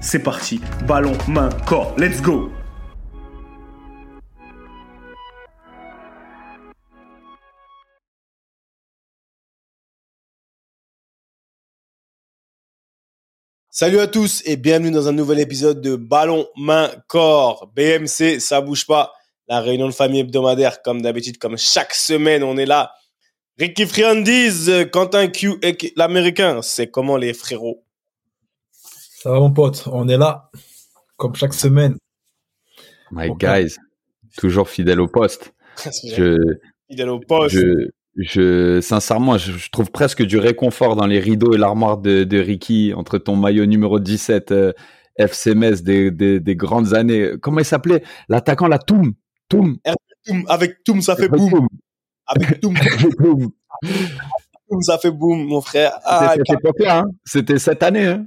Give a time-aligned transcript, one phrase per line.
[0.00, 0.60] c'est parti.
[0.86, 1.94] Ballon, main, corps.
[1.98, 2.50] Let's go
[13.72, 17.72] Salut à tous et bienvenue dans un nouvel épisode de Ballon, main, corps.
[17.74, 19.12] BMC, ça bouge pas.
[19.48, 22.92] La réunion de famille hebdomadaire, comme d'habitude, comme chaque semaine, on est là.
[23.58, 25.60] Ricky Friandiz, Quentin Q,
[25.96, 26.60] l'américain.
[26.62, 27.84] C'est comment les frérots?
[29.22, 30.50] Ça va mon pote, on est là,
[31.18, 31.94] comme chaque semaine.
[33.12, 33.76] My guys,
[34.38, 35.52] toujours fidèle au poste.
[35.76, 36.38] Je,
[36.88, 37.54] Fidèle au poste.
[37.54, 42.24] je, je, sincèrement, je, je trouve presque du réconfort dans les rideaux et l'armoire de,
[42.24, 44.72] de Ricky entre ton maillot numéro 17 euh,
[45.16, 47.32] FC Metz des, des, des grandes années.
[47.42, 48.02] Comment il s'appelait?
[48.30, 49.12] L'attaquant, la Toum.
[49.50, 49.76] Toum.
[50.24, 51.68] Toum, Avec Toum, ça fait boum.
[52.26, 52.74] Avec Toum,
[53.18, 53.50] Toum.
[54.66, 55.92] Toum, ça fait boum, mon frère.
[56.32, 57.04] C'était Ah, hein.
[57.26, 58.06] C'était cette année.
[58.06, 58.26] Hein.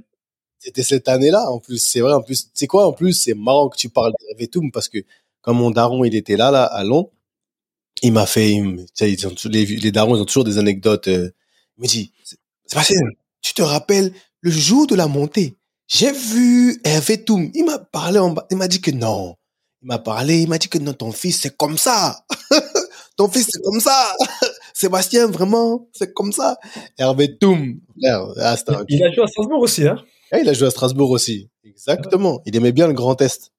[0.64, 1.78] C'était cette année-là, en plus.
[1.78, 2.44] C'est vrai, en plus.
[2.44, 4.98] Tu sais quoi, en plus, c'est marrant que tu parles d'Hervé Toum parce que
[5.42, 7.10] quand mon daron, il était là, là, à Londres,
[8.02, 11.08] il m'a fait, il ils ont les, les darons, ils ont toujours des anecdotes.
[11.08, 11.30] euh,
[11.78, 12.12] il me dit,
[12.66, 13.00] Sébastien,
[13.42, 15.56] tu te rappelles le jour de la montée?
[15.86, 17.50] J'ai vu Hervé Toum.
[17.54, 18.46] Il m'a parlé en bas.
[18.50, 19.36] Il m'a dit que non.
[19.82, 20.40] Il m'a parlé.
[20.42, 22.24] Il m'a dit que non, ton fils, c'est comme ça.
[23.16, 24.14] ton fils, c'est comme ça.
[24.74, 26.56] Sébastien, vraiment, c'est comme ça.
[26.98, 27.80] Hervé Toum.
[28.72, 29.96] Un- Il a joué à Strasbourg aussi, hein
[30.36, 31.48] eh, il a joué à Strasbourg aussi.
[31.64, 32.40] Exactement.
[32.46, 33.52] Il aimait bien le Grand Est.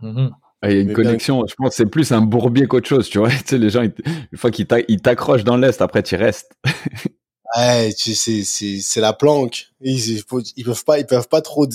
[0.00, 0.30] Mhm.
[0.62, 3.08] Ah, Il y a une connexion, je pense que c'est plus un bourbier qu'autre chose,
[3.08, 3.28] tu vois.
[3.30, 3.92] Tu sais, les gens, ils
[4.32, 6.52] une fois qu'ils t'a- ils t'accrochent dans l'Est, après tu y restes.
[7.56, 9.66] Ouais, tu sais, c'est, la planque.
[9.80, 10.18] Ils,
[10.56, 11.66] ils peuvent pas, ils peuvent pas trop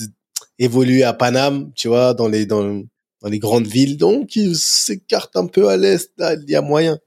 [0.58, 2.82] évoluer à Paname, tu vois, dans les, dans,
[3.20, 3.98] dans les grandes villes.
[3.98, 6.98] Donc, ils s'écartent un peu à l'Est, il y a moyen.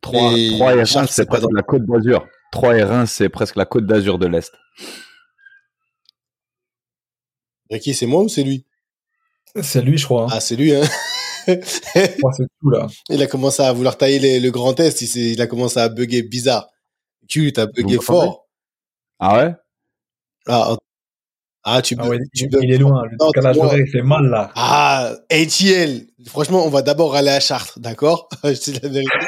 [0.00, 2.26] 3, Et 3 et Charles, Reims, c'est c'est presque la côte d'Azur.
[2.50, 4.52] 3 et Reims, c'est presque la côte d'Azur de l'Est.
[7.74, 8.64] Ricky, c'est moi ou c'est lui?
[9.62, 10.24] C'est lui, je crois.
[10.24, 10.28] hein.
[10.32, 10.82] Ah, c'est lui, hein.
[11.46, 12.86] Je c'est tout, là.
[13.10, 15.02] il a commencé à vouloir tailler les- le Grand Est.
[15.14, 16.68] Il, a commencé à bugger bizarre.
[17.28, 18.46] Q, t'as bugué fort.
[19.18, 19.52] Ah ouais?
[20.46, 20.76] Ah,
[21.64, 23.02] ah, tu, Ah bugs- ouais, tu il, est loin.
[23.10, 24.52] Le décalage horaire, il fait mal, là.
[24.56, 26.06] Ah, ATL.
[26.26, 28.28] Franchement, on va d'abord aller à Chartres, d'accord?
[28.44, 29.18] Je dis la vérité.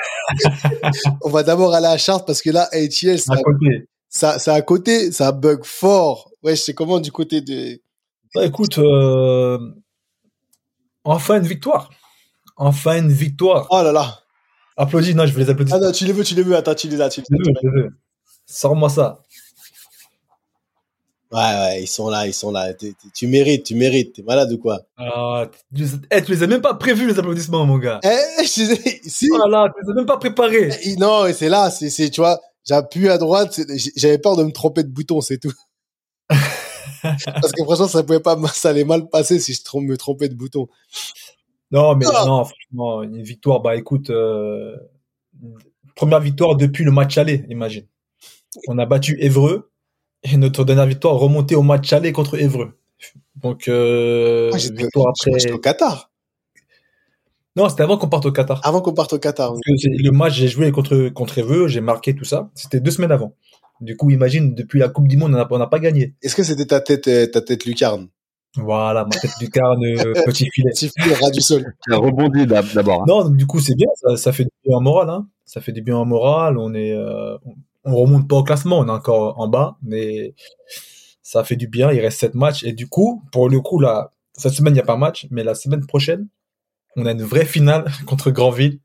[1.22, 3.88] on va d'abord aller à Chartres parce que là, ATL, ça, À côté.
[4.08, 6.30] ça, ça à côté, ça bug fort.
[6.42, 7.80] Ouais, c'est comment du côté de...
[8.34, 9.58] Bah, écoute, euh,
[11.04, 11.90] enfin une victoire.
[12.56, 13.66] Enfin une victoire.
[13.70, 14.20] Oh là là.
[14.76, 15.76] Applaudis, non, je vais les applaudir.
[15.76, 16.56] Ah non, tu les veux, tu les veux.
[16.56, 17.90] Attends, tu les as, tu les les les veux.
[18.46, 19.22] Sors-moi ça.
[21.32, 22.72] Ouais, ouais, ils sont là, ils sont là.
[23.14, 24.14] Tu mérites, tu mérites.
[24.14, 24.80] T'es malade ou quoi?
[24.96, 28.00] Ah, tu, eh, tu les as même pas prévus, les applaudissements, mon gars.
[28.04, 29.28] Eh, je disais, si.
[29.32, 30.70] Oh là là, tu les as même pas préparés.
[30.84, 33.60] Eh, Non, c'est là, c'est, tu vois, j'appuie à droite,
[33.96, 35.52] j'avais peur de me tromper de bouton, c'est tout.
[37.24, 40.34] Parce que franchement, ça pouvait pas, ça allait mal passer si je me trompais de
[40.34, 40.68] bouton.
[41.70, 42.24] Non, mais Ah.
[42.26, 44.76] non, franchement, une victoire, bah écoute, euh,
[45.94, 47.86] première victoire depuis le match aller, imagine.
[48.68, 49.70] On a battu Évreux
[50.22, 52.78] et notre dernière victoire remontée au match aller contre Évreux.
[53.36, 55.52] Donc, euh, j'étais, victoire après.
[55.52, 56.10] au Qatar.
[57.56, 58.60] Non, c'était avant qu'on parte au Qatar.
[58.64, 59.54] Avant qu'on parte au Qatar.
[59.54, 59.60] oui.
[59.66, 62.50] Le match, j'ai joué contre, contre Évreux, j'ai marqué tout ça.
[62.54, 63.34] C'était deux semaines avant.
[63.80, 66.14] Du coup, imagine, depuis la Coupe du Monde, on n'a pas gagné.
[66.22, 68.08] Est-ce que c'était ta tête, euh, ta tête lucarne?
[68.56, 70.70] Voilà, ma tête du carne, euh, petit filet.
[70.70, 71.74] Petit fil ras du sol.
[71.86, 73.02] Tu as rebondi d'ab- d'abord.
[73.02, 73.06] hein.
[73.06, 75.10] Non, donc du coup, c'est bien, ça, ça fait du bien en moral.
[75.10, 75.28] Hein.
[75.44, 76.56] Ça fait du bien en moral.
[76.56, 80.34] On est, euh, on- on remonte pas au classement, on est encore en bas, mais
[81.22, 81.92] ça fait du bien.
[81.92, 84.80] Il reste sept matchs et du coup, pour le coup là, cette semaine il n'y
[84.80, 86.26] a pas match, mais la semaine prochaine,
[86.96, 88.80] on a une vraie finale contre Grandville.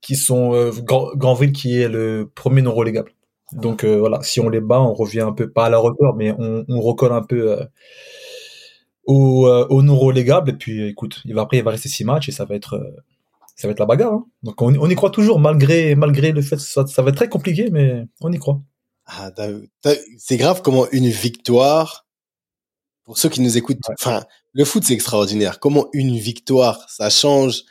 [0.00, 3.12] qui sont euh, Grand- Granville qui est le premier non relégable.
[3.52, 6.14] Donc euh, voilà, si on les bat, on revient un peu pas à la hauteur,
[6.16, 7.64] mais on, on recolle un peu euh,
[9.06, 10.50] au, euh, au non relégable.
[10.50, 12.74] Et puis écoute, il va après il va rester six matchs et ça va être
[12.74, 12.96] euh,
[13.56, 14.12] ça va être la bagarre.
[14.12, 14.26] hein.
[14.42, 17.16] Donc on, on y croit toujours malgré malgré le fait que ça, ça va être
[17.16, 18.60] très compliqué, mais on y croit.
[19.06, 19.30] Ah,
[20.18, 22.06] c'est grave comment une victoire,
[23.04, 25.60] pour ceux qui nous écoutent, enfin, le foot c'est extraordinaire.
[25.60, 27.62] Comment une victoire, ça change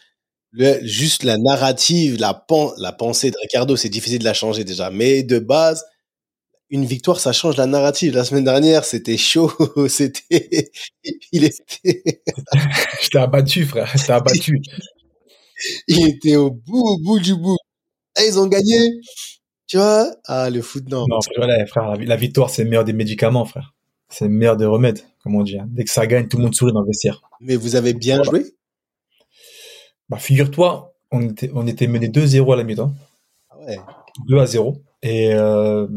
[0.52, 4.64] le, juste la narrative, la, pen, la pensée de Ricardo, c'est difficile de la changer
[4.64, 4.90] déjà.
[4.92, 5.86] Mais de base,
[6.70, 8.14] une victoire, ça change la narrative.
[8.16, 9.52] La semaine dernière, c'était chaud,
[9.90, 10.72] c'était,
[11.32, 11.62] il était,
[13.02, 13.90] J'étais abattu, frère.
[13.96, 14.62] J'étais abattu.
[15.88, 17.58] il était au bout, au bout du bout.
[18.20, 18.78] Et ils ont gagné.
[19.68, 20.10] Tu vois?
[20.26, 21.06] Ah, le foot, non.
[21.10, 23.74] Non, frère, ouais, frère, la, victoire, c'est le meilleur des médicaments, frère.
[24.10, 25.58] C'est le meilleur des remèdes, comme on dit.
[25.60, 25.66] hein.
[25.70, 27.22] Dès que ça gagne, tout le monde sourit dans le vestiaire.
[27.42, 28.32] Mais vous avez bien Voilà.
[28.44, 28.54] joué?
[30.09, 32.94] Bah, figure-toi, on était, on était mené 2-0 à la mi-temps.
[33.50, 33.80] Ah ouais.
[34.27, 34.81] 2 à 0.
[35.04, 35.88] Et euh,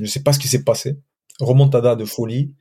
[0.00, 0.96] je sais pas ce qui s'est passé.
[1.40, 2.52] Remontada de folie.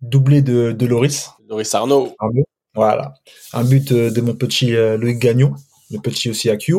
[0.00, 1.30] Doublé de, de Loris.
[1.48, 2.14] Loris Arnaud.
[2.18, 2.44] Un but.
[2.74, 3.14] Voilà.
[3.52, 5.54] Un but euh, de mon petit euh, Loïc Gagnon.
[5.90, 6.74] Le petit aussi à Q.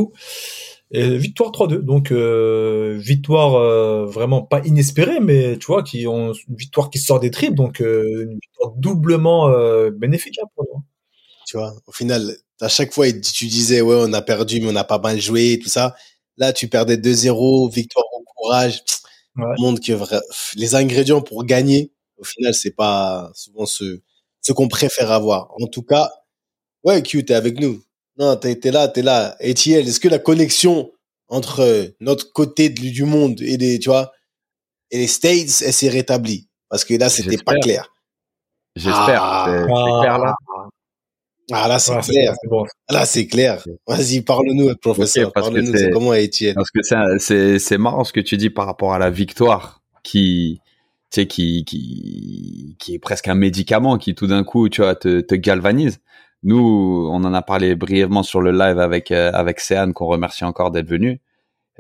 [0.92, 1.80] Et victoire 3-2.
[1.80, 7.00] Donc, euh, victoire euh, vraiment pas inespérée, mais tu vois, qui ont une victoire qui
[7.00, 7.56] sort des tripes.
[7.56, 10.84] Donc, euh, une victoire doublement euh, bénéfique hein, pour nous.
[11.54, 14.76] Tu vois, au final, à chaque fois, tu disais, ouais, on a perdu, mais on
[14.76, 15.96] a pas mal joué, tout ça.
[16.38, 18.82] Là, tu perdais 2-0, victoire au courage.
[19.36, 19.46] Ouais.
[19.60, 20.24] Montre que vra-
[20.56, 24.02] les ingrédients pour gagner, au final, c'est pas souvent ce,
[24.42, 25.52] ce qu'on préfère avoir.
[25.62, 26.10] En tout cas,
[26.84, 27.84] ouais, Q, t'es avec nous.
[28.18, 29.38] Non, t'es, t'es là, t'es là.
[29.40, 30.92] Etiel, est-ce que la connexion
[31.28, 34.12] entre notre côté du du monde et les, tu vois,
[34.90, 36.48] et les States, elle s'est rétablie?
[36.68, 37.94] Parce que là, c'était pas clair.
[38.76, 39.22] J'espère.
[39.24, 39.46] Ah.
[39.48, 40.34] C'est c'est clair là.
[41.52, 42.34] Ah, là, c'est c'est clair.
[42.50, 42.66] bon.
[42.90, 43.64] Là, c'est clair.
[43.88, 45.32] Vas-y, parle-nous, professeur.
[45.34, 46.56] Parle-nous, comment Etienne.
[46.56, 49.10] Parce que c'est un- c'est c'est marrant ce que tu dis par rapport à la
[49.10, 50.62] victoire qui
[51.12, 54.96] tu sais qui qui qui est presque un médicament qui tout d'un coup tu vois
[54.96, 56.00] te, te galvanise.
[56.44, 60.44] Nous, on en a parlé brièvement sur le live avec euh, avec Céane qu'on remercie
[60.46, 61.20] encore d'être venu.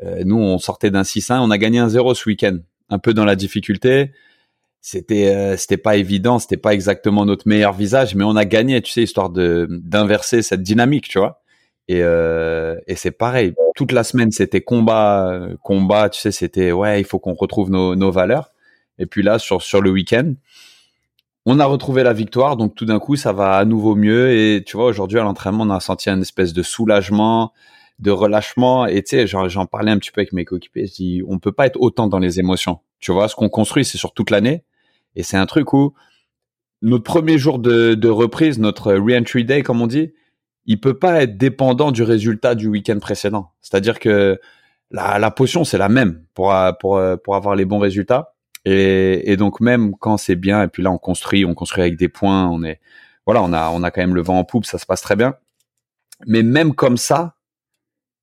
[0.04, 2.57] Euh, nous, on sortait d'un 6-1, on a gagné un 0 ce week-end,
[2.89, 4.12] un peu dans la difficulté.
[4.85, 8.81] C'était euh, c'était pas évident, c'était pas exactement notre meilleur visage, mais on a gagné,
[8.81, 11.41] tu sais, histoire de d'inverser cette dynamique, tu vois.
[11.88, 13.53] Et, euh, et c'est pareil.
[13.75, 16.09] Toute la semaine, c'était combat, euh, combat.
[16.09, 18.51] Tu sais, c'était ouais, il faut qu'on retrouve nos, nos valeurs.
[19.00, 20.33] Et puis là, sur sur le week-end,
[21.45, 22.57] on a retrouvé la victoire.
[22.57, 24.33] Donc tout d'un coup, ça va à nouveau mieux.
[24.33, 27.53] Et tu vois, aujourd'hui à l'entraînement, on a senti un espèce de soulagement,
[28.00, 28.86] de relâchement.
[28.86, 30.88] Et tu sais, j'en parlais un petit peu avec mes coéquipiers.
[30.88, 32.79] Je dis, on peut pas être autant dans les émotions.
[33.00, 34.65] Tu vois, ce qu'on construit, c'est sur toute l'année.
[35.15, 35.94] Et c'est un truc où
[36.81, 40.13] notre premier jour de, reprise, notre re-entry day, comme on dit,
[40.65, 43.51] il peut pas être dépendant du résultat du week-end précédent.
[43.62, 44.39] C'est-à-dire que
[44.92, 48.33] la, potion, c'est la même pour, pour, pour avoir les bons résultats.
[48.65, 51.98] Et, et donc même quand c'est bien, et puis là on construit, on construit avec
[51.98, 52.80] des points, on est
[53.25, 55.15] voilà, on a on a quand même le vent en poupe, ça se passe très
[55.15, 55.36] bien.
[56.25, 57.36] Mais même comme ça,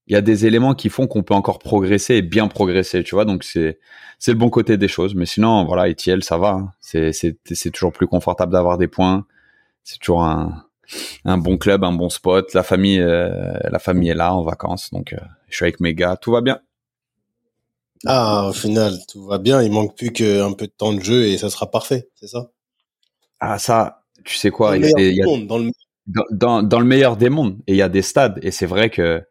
[0.06, 3.14] il y a des éléments qui font qu'on peut encore progresser et bien progresser, tu
[3.14, 3.24] vois.
[3.24, 3.78] Donc c'est
[4.18, 5.14] c'est le bon côté des choses.
[5.14, 6.50] Mais sinon, voilà, ETL, ça va.
[6.52, 6.72] hein.
[6.80, 9.26] C'est c'est c'est toujours plus confortable d'avoir des points.
[9.84, 10.64] C'est toujours un
[11.24, 12.54] un bon club, un bon spot.
[12.54, 15.18] La famille euh, la famille est là en vacances, donc euh,
[15.50, 16.60] je suis avec mes gars, tout va bien?
[18.06, 19.62] Ah, au final, tout va bien.
[19.62, 22.10] Il manque plus qu'un peu de temps de jeu et ça sera parfait.
[22.14, 22.50] C'est ça?
[23.40, 25.14] Ah ça, tu sais Dans quoi, le meilleur des-
[25.46, 25.70] dans le-
[26.06, 27.58] dans, dans, dans le meilleur des mondes.
[27.66, 28.38] Et il y a des stades.
[28.42, 29.22] Et c'est vrai que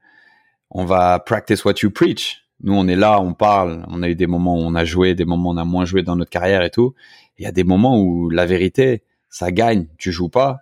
[0.72, 2.46] on va practice what you preach.
[2.62, 3.86] Nous, on est là, on parle.
[3.88, 5.86] On a eu des moments où on a joué, des moments où on a moins
[5.86, 6.94] joué dans notre carrière et tout.
[7.38, 9.88] Il y a des moments où la vérité, ça gagne.
[9.98, 10.60] Tu joues pas.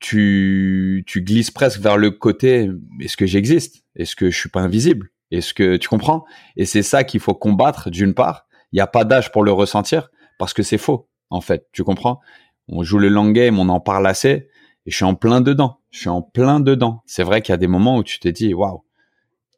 [0.00, 2.70] Tu, tu glisses presque vers le côté.
[3.00, 3.84] Est-ce que j'existe?
[3.94, 5.10] Est-ce que je suis pas invisible?
[5.30, 6.24] Est-ce que tu comprends?
[6.56, 8.46] Et c'est ça qu'il faut combattre d'une part.
[8.72, 11.66] Il n'y a pas d'âge pour le ressentir parce que c'est faux, en fait.
[11.72, 12.20] Tu comprends?
[12.68, 14.48] On joue le long game, on en parle assez
[14.88, 15.80] et je suis en plein dedans.
[15.90, 17.02] Je suis en plein dedans.
[17.04, 18.84] C'est vrai qu'il y a des moments où tu te dis, waouh,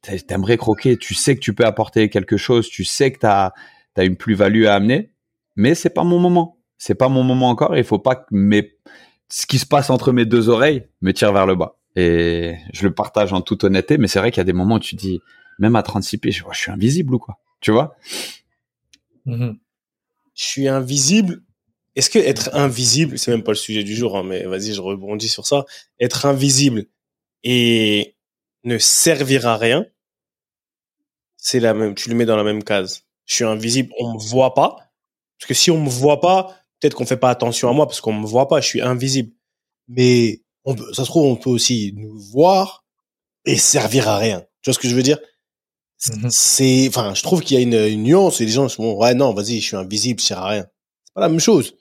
[0.02, 3.52] t'a- t'aimerais croquer, tu sais que tu peux apporter quelque chose, tu sais que t'as
[3.96, 5.12] as une plus-value à amener,
[5.54, 6.58] mais c'est pas mon moment.
[6.78, 7.76] C'est pas mon moment encore.
[7.76, 8.72] Il faut pas que mes,
[9.28, 11.76] ce qui se passe entre mes deux oreilles me tire vers le bas.
[11.94, 14.76] Et je le partage en toute honnêteté, mais c'est vrai qu'il y a des moments
[14.76, 15.20] où tu dis,
[15.60, 17.38] même à 36 pieds, je, je suis invisible ou quoi?
[17.60, 17.94] Tu vois?
[19.26, 19.58] Mhm.
[20.34, 21.42] Je suis invisible.
[21.96, 24.80] Est-ce que être invisible, c'est même pas le sujet du jour, hein, mais vas-y, je
[24.80, 25.64] rebondis sur ça.
[25.98, 26.86] Être invisible
[27.42, 28.16] et
[28.64, 29.86] ne servir à rien,
[31.36, 31.94] c'est la même.
[31.94, 33.04] Tu le mets dans la même case.
[33.24, 34.76] Je suis invisible, on me voit pas.
[35.38, 38.00] Parce que si on me voit pas, peut-être qu'on fait pas attention à moi parce
[38.00, 38.60] qu'on me voit pas.
[38.60, 39.32] Je suis invisible.
[39.88, 42.84] Mais on peut, ça se trouve, on peut aussi nous voir
[43.44, 44.40] et servir à rien.
[44.62, 45.18] Tu vois ce que je veux dire?
[46.08, 46.28] Mhm.
[46.30, 49.14] C'est, enfin, je trouve qu'il y a une, une nuance et les gens sont, ouais,
[49.14, 50.66] non, vas-y, je suis invisible, je sers à rien.
[51.04, 51.74] C'est pas la même chose.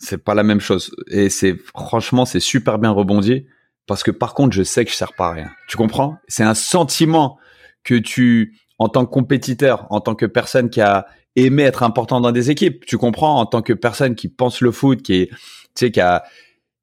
[0.00, 0.94] C'est pas la même chose.
[1.08, 3.46] Et c'est franchement, c'est super bien rebondi
[3.86, 5.50] parce que par contre, je sais que je sers pas à rien.
[5.68, 6.16] Tu comprends?
[6.26, 7.38] C'est un sentiment
[7.84, 12.20] que tu, en tant que compétiteur, en tant que personne qui a aimé être important
[12.20, 13.38] dans des équipes, tu comprends?
[13.38, 15.36] En tant que personne qui pense le foot, qui est, tu
[15.74, 16.24] sais, qui a,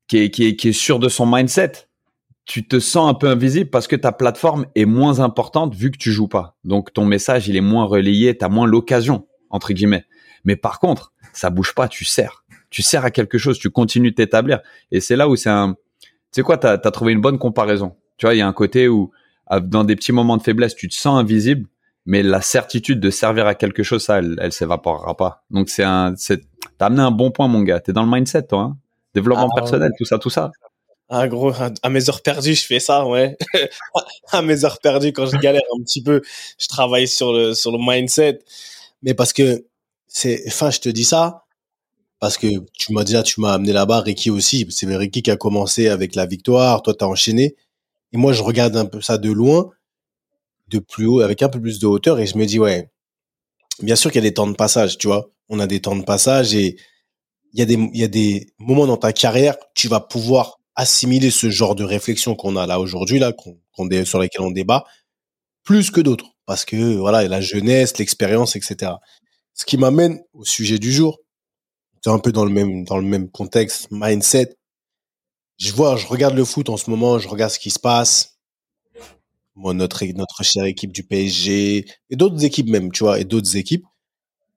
[0.07, 1.87] qui est, qui est, qui est sûr de son mindset,
[2.45, 5.97] tu te sens un peu invisible parce que ta plateforme est moins importante vu que
[5.97, 6.57] tu joues pas.
[6.63, 10.05] Donc ton message, il est moins relayé, tu as moins l'occasion entre guillemets.
[10.45, 12.45] Mais par contre, ça bouge pas, tu sers.
[12.69, 14.59] Tu sers à quelque chose, tu continues de t'établir
[14.91, 15.75] et c'est là où c'est un
[16.31, 17.95] tu sais quoi, tu as, trouvé une bonne comparaison.
[18.17, 19.11] Tu vois, il y a un côté où
[19.61, 21.69] dans des petits moments de faiblesse, tu te sens invisible,
[22.05, 25.43] mais la certitude de servir à quelque chose, ça, elle, elle s'évaporera pas.
[25.51, 26.41] Donc c'est un, c'est,
[26.77, 27.79] t'as amené un bon point, mon gars.
[27.79, 28.59] T'es dans le mindset, toi.
[28.59, 28.77] Hein
[29.13, 30.51] Développement Ah, personnel, tout ça, tout ça.
[31.09, 33.37] Ah gros, à- à mes heures perdues, je fais ça, ouais.
[34.31, 36.21] à mes heures perdues, quand je galère un petit peu,
[36.59, 38.39] je travaille sur le sur le mindset.
[39.01, 39.65] Mais parce que
[40.07, 41.45] c'est, enfin, je te dis ça
[42.19, 44.65] parce que tu m'as déjà, tu m'as amené là-bas, Ricky aussi.
[44.69, 47.55] C'est Ricky qui a commencé avec la victoire, toi t'as enchaîné.
[48.13, 49.69] Et moi, je regarde un peu ça de loin,
[50.69, 52.89] de plus haut, avec un peu plus de hauteur, et je me dis ouais,
[53.81, 55.29] bien sûr qu'il y a des temps de passage, tu vois.
[55.49, 56.77] On a des temps de passage et
[57.53, 60.59] il y a des il y a des moments dans ta carrière, tu vas pouvoir
[60.75, 63.33] assimiler ce genre de réflexion qu'on a là aujourd'hui là,
[64.05, 64.83] sur lesquelles on débat,
[65.63, 68.93] plus que d'autres, parce que voilà, la jeunesse, l'expérience, etc.
[69.53, 71.19] Ce qui m'amène au sujet du jour,
[72.09, 74.55] un peu dans le même dans le même contexte, mindset.
[75.57, 78.37] Je vois, je regarde le foot en ce moment, je regarde ce qui se passe.
[79.55, 83.55] Moi, notre notre chère équipe du PSG et d'autres équipes même, tu vois, et d'autres
[83.57, 83.85] équipes.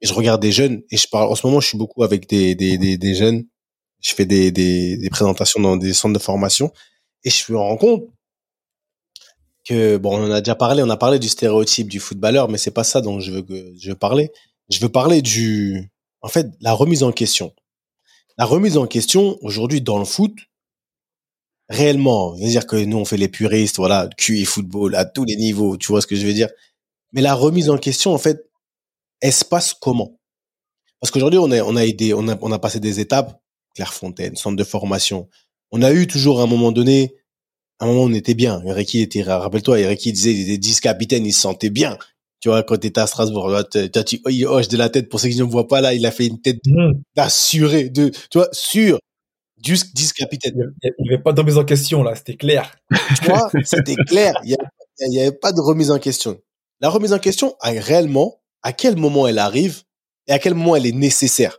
[0.02, 1.30] Et je regarde des jeunes et je parle.
[1.30, 3.47] En ce moment, je suis beaucoup avec des des des, des jeunes.
[4.02, 6.73] Je fais des, des des présentations dans des centres de formation
[7.25, 8.04] et je me rends compte
[9.64, 10.83] que bon, on en a déjà parlé.
[10.83, 13.75] On a parlé du stéréotype du footballeur, mais c'est pas ça dont je veux que
[13.78, 14.30] je veux parler.
[14.71, 15.90] Je veux parler du,
[16.23, 17.55] en fait, la remise en question.
[18.39, 20.35] La remise en question aujourd'hui dans le foot,
[21.69, 25.25] réellement, je veux dire que nous on fait les puristes, voilà, QI football à tous
[25.25, 26.49] les niveaux, tu vois ce que je veux dire?
[27.12, 28.49] Mais la remise en question, en fait,
[29.21, 30.19] elle se passe comment?
[31.00, 31.85] Parce qu'aujourd'hui on a on a
[32.15, 33.41] on a on a passé des étapes,
[33.75, 35.29] Clairefontaine, centre de formation.
[35.71, 37.15] On a eu toujours à un moment donné,
[37.79, 38.62] à un moment on était bien.
[38.67, 41.99] Ricky était, rappelle-toi, Ricky disait, était 10 capitaines, il se sentait bien.
[42.40, 45.09] Tu vois, quand t'étais à Strasbourg, t'as- t'as- tu il hoche de la tête.
[45.09, 47.02] Pour ceux qui ne me voient pas là, il a fait une tête Mhm.
[47.14, 48.99] d'assuré, de, tu vois, sûr.
[49.59, 50.54] 10, 10 capitaines.
[50.82, 52.75] Il n'y avait pas de remise en question, là, c'était clair.
[53.23, 54.32] Tu vois, c'était clair.
[54.42, 54.56] Il
[55.11, 56.40] n'y avait pas de remise en question.
[56.80, 59.82] La remise en question, réellement, à quel moment elle arrive
[60.28, 61.59] et à quel moment elle est nécessaire?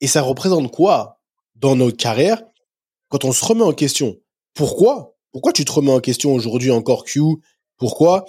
[0.00, 1.20] Et ça représente quoi
[1.56, 2.42] dans notre carrière?
[3.08, 4.16] Quand on se remet en question
[4.54, 5.16] Pourquoi?
[5.32, 7.20] Pourquoi tu te remets en question aujourd'hui encore Q?
[7.76, 8.24] Pourquoi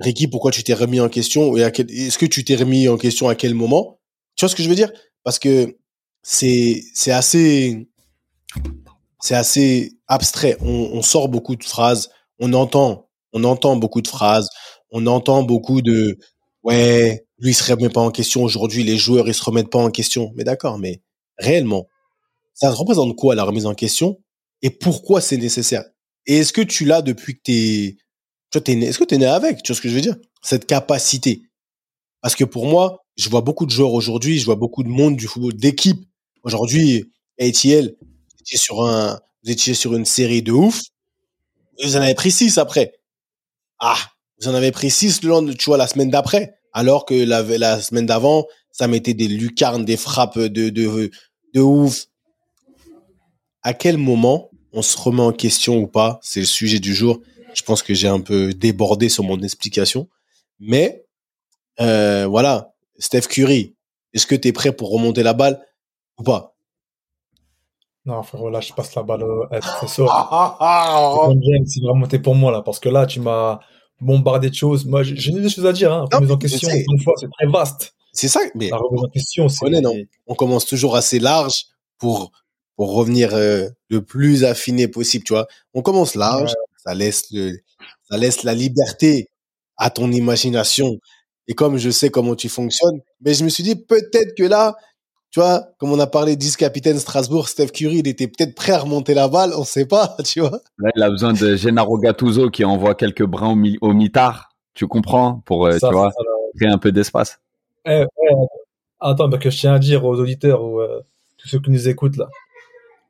[0.00, 3.28] Ricky, pourquoi tu t'es remis en question et Est-ce que tu t'es remis en question
[3.28, 4.00] à quel moment?
[4.36, 4.90] Tu vois ce que je veux dire?
[5.22, 5.76] Parce que
[6.22, 7.88] c'est c'est assez
[9.20, 10.56] c'est assez abstrait.
[10.60, 14.48] On, on sort beaucoup de phrases, on entend, on entend beaucoup de phrases,
[14.90, 16.18] on entend beaucoup de
[16.62, 19.78] ouais, lui il se remet pas en question aujourd'hui, les joueurs ils se remettent pas
[19.78, 20.32] en question.
[20.34, 21.02] Mais d'accord, mais
[21.38, 21.86] réellement,
[22.54, 24.18] ça représente quoi la remise en question?
[24.62, 25.84] Et pourquoi c'est nécessaire?
[26.26, 27.96] Et est-ce que tu l'as depuis que t'es,
[28.50, 30.16] tu t'es né, est-ce que t'es né avec Tu vois ce que je veux dire?
[30.42, 31.42] Cette capacité.
[32.20, 35.16] Parce que pour moi, je vois beaucoup de joueurs aujourd'hui, je vois beaucoup de monde
[35.16, 36.04] du football d'équipe.
[36.42, 40.82] Aujourd'hui, ATL, vous étiez sur un, vous étiez sur une série de ouf.
[41.82, 42.92] Vous en avez pris six après.
[43.78, 43.96] Ah,
[44.40, 46.54] vous en avez pris six le tu vois, la semaine d'après.
[46.72, 51.10] Alors que la, la semaine d'avant, ça mettait des lucarnes, des frappes de, de,
[51.54, 52.06] de ouf.
[53.62, 56.18] À quel moment on se remet en question ou pas?
[56.22, 57.20] C'est le sujet du jour.
[57.54, 60.08] Je pense que j'ai un peu débordé sur mon explication.
[60.58, 61.04] Mais,
[61.80, 62.72] euh, voilà.
[62.98, 63.74] Steph Curry,
[64.12, 65.64] est-ce que tu es prêt pour remonter la balle
[66.18, 66.54] ou pas?
[68.06, 72.62] Non, frérot, là, je passe la balle au James, il va remonter pour moi, là,
[72.62, 73.60] parce que là, tu m'as
[74.00, 74.86] bombardé de choses.
[74.86, 76.06] Moi, j'ai des choses à dire, hein.
[76.12, 77.94] Remise en question, une fois, c'est très vaste.
[78.12, 79.64] C'est ça, mais La remise en question, c'est.
[79.64, 79.94] connaît, non?
[80.26, 81.66] on commence toujours assez large
[81.98, 82.32] pour
[82.76, 85.46] pour revenir euh, le plus affiné possible, tu vois.
[85.74, 86.54] On commence large,
[86.84, 87.52] ça laisse le
[88.10, 89.28] ça laisse la liberté
[89.76, 90.98] à ton imagination.
[91.48, 94.76] Et comme je sais comment tu fonctionnes, mais je me suis dit peut-être que là,
[95.30, 98.72] tu vois, comme on a parlé 10 capitaine Strasbourg, Steph Curry, il était peut-être prêt
[98.72, 100.60] à remonter la balle, on sait pas, tu vois.
[100.78, 104.50] Là, il a besoin de Gennaro Gattuso qui envoie quelques brins au, mi- au mitard.
[104.74, 106.22] Tu comprends Pour, euh, Ça, tu vois, ça,
[106.56, 107.40] créer un peu d'espace.
[107.86, 108.34] Eh, eh,
[109.00, 111.00] attends, bah, que je tiens à dire aux auditeurs ou euh,
[111.36, 112.28] tous ceux qui nous écoutent là.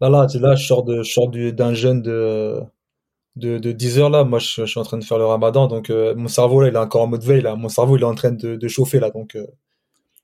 [0.00, 2.60] Là, là, tu- là, je sors de, je sors du- d'un jeûne de,
[3.36, 4.24] de, de 10 heures là.
[4.24, 6.68] Moi, je, je suis en train de faire le ramadan, donc euh, mon cerveau là,
[6.68, 7.56] il est encore en mode veille là.
[7.56, 9.46] Mon cerveau, il est en train de, de chauffer là, donc euh,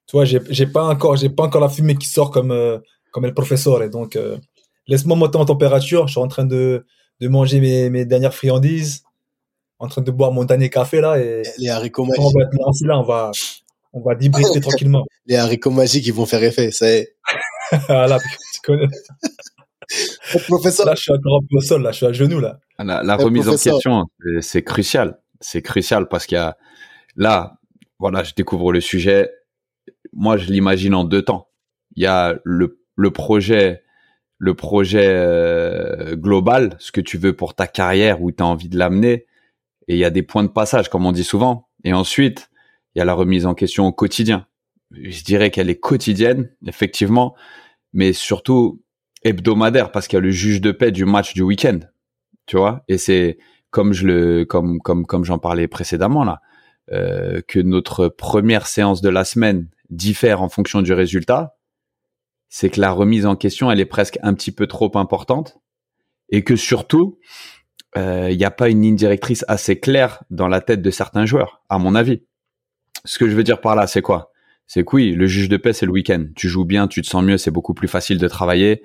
[0.06, 2.78] tu vois, j'ai j'ai pas encore, j'ai pas encore la fumée qui sort comme euh,
[3.12, 3.82] comme le professeur.
[3.82, 4.18] Et donc,
[4.86, 6.06] laisse-moi monter en température.
[6.06, 6.86] Je suis en train de
[7.20, 9.04] de manger mes mes dernières friandises,
[9.78, 12.54] en train de boire mon dernier café là, et Les haricots on magiques, va être
[12.54, 13.30] lancé là, on va
[13.92, 15.04] on va débriefer tranquillement.
[15.26, 16.70] les haricots magiques, ils vont faire effet.
[16.70, 17.16] Ça y est.
[17.88, 18.18] Là,
[18.54, 18.86] tu connais.
[20.49, 22.59] Professeur, Là, je suis encore un peu au sol, là, je suis à genoux là.
[22.78, 25.18] La, la remise en question, c'est- c'est crucial.
[25.40, 26.56] C'est crucial parce qu'il y a
[27.16, 27.59] là,
[27.99, 29.30] voilà, je découvre le sujet.
[30.12, 31.49] Moi, je l'imagine en deux temps.
[31.95, 33.83] Il y a le, le projet,
[34.38, 38.68] le projet euh, global, ce que tu veux pour ta carrière, où tu as envie
[38.68, 39.26] de l'amener.
[39.88, 41.68] Et il y a des points de passage, comme on dit souvent.
[41.85, 42.50] Et ensuite,
[42.95, 44.47] il y a la remise en question au quotidien.
[44.92, 47.35] Je dirais qu'elle est quotidienne, effectivement,
[47.92, 48.83] mais surtout
[49.26, 51.80] hebdomadaire parce qu'il y a le juge de paix du match du week-end
[52.47, 53.38] tu vois et c'est
[53.71, 56.40] comme je le comme comme comme j'en parlais précédemment là
[56.92, 61.56] euh, que notre première séance de la semaine diffère en fonction du résultat
[62.49, 65.59] c'est que la remise en question elle est presque un petit peu trop importante
[66.28, 67.18] et que surtout
[67.97, 71.26] euh, il n'y a pas une ligne directrice assez claire dans la tête de certains
[71.26, 72.23] joueurs à mon avis.
[73.04, 74.33] Ce que je veux dire par là c'est quoi?
[74.66, 76.26] C'est que oui le juge de paix c'est le week-end.
[76.37, 78.83] Tu joues bien tu te sens mieux c'est beaucoup plus facile de travailler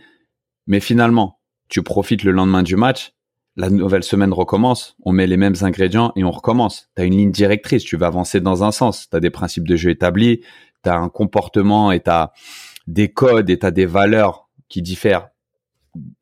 [0.67, 1.39] mais finalement
[1.69, 3.13] tu profites le lendemain du match
[3.57, 6.89] la nouvelle semaine recommence, on met les mêmes ingrédients et on recommence.
[6.95, 9.67] Tu as une ligne directrice, tu vas avancer dans un sens, tu as des principes
[9.67, 10.41] de jeu établis,
[10.83, 12.31] tu as un comportement et tu as
[12.87, 15.29] des codes et tu des valeurs qui diffèrent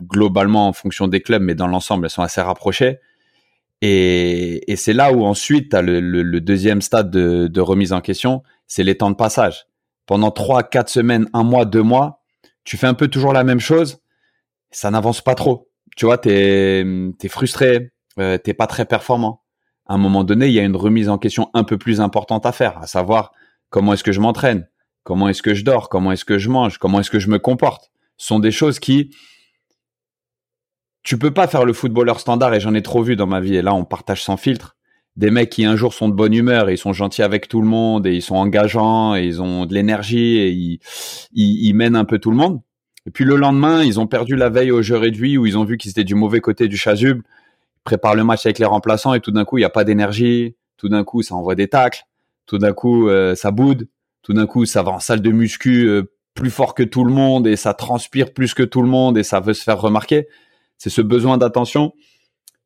[0.04, 2.98] globalement en fonction des clubs, mais dans l'ensemble, elles sont assez rapprochées.
[3.82, 8.42] Et, c'est là où ensuite, tu as le, deuxième stade de, de remise en question,
[8.68, 9.68] c'est les temps de passage.
[10.08, 12.24] Pendant trois, quatre semaines, un mois, deux mois,
[12.64, 14.00] tu fais un peu toujours la même chose,
[14.72, 19.44] ça n'avance pas trop tu vois, t'es es frustré, euh, t'es pas très performant.
[19.86, 22.46] À un moment donné, il y a une remise en question un peu plus importante
[22.46, 23.34] à faire, à savoir
[23.70, 24.70] comment est-ce que je m'entraîne,
[25.04, 27.38] comment est-ce que je dors, comment est-ce que je mange, comment est-ce que je me
[27.38, 27.92] comporte.
[28.16, 29.14] Ce sont des choses qui
[31.04, 33.56] tu peux pas faire le footballeur standard et j'en ai trop vu dans ma vie
[33.56, 34.78] et là on partage sans filtre
[35.18, 37.62] des mecs qui un jour sont de bonne humeur et ils sont gentils avec tout
[37.62, 40.80] le monde et ils sont engageants et ils ont de l'énergie et ils,
[41.34, 42.62] ils, ils mènent un peu tout le monde
[43.10, 45.64] et puis le lendemain, ils ont perdu la veille au jeu réduit où ils ont
[45.64, 47.24] vu qu'ils étaient du mauvais côté du chasuble.
[47.26, 49.84] Ils préparent le match avec les remplaçants et tout d'un coup, il n'y a pas
[49.84, 50.56] d'énergie.
[50.78, 52.04] Tout d'un coup, ça envoie des tacles.
[52.46, 53.88] Tout d'un coup, euh, ça boude.
[54.22, 56.04] Tout d'un coup, ça va en salle de muscu euh,
[56.36, 59.24] plus fort que tout le monde et ça transpire plus que tout le monde et
[59.24, 60.28] ça veut se faire remarquer.
[60.78, 61.94] C'est ce besoin d'attention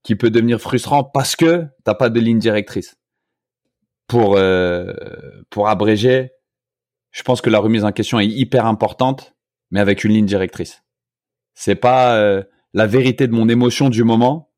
[0.03, 2.97] qui peut devenir frustrant parce que t'as pas de ligne directrice.
[4.07, 4.91] Pour euh,
[5.49, 6.31] pour abréger,
[7.11, 9.33] je pense que la remise en question est hyper importante
[9.73, 10.83] mais avec une ligne directrice.
[11.55, 14.51] C'est pas euh, la vérité de mon émotion du moment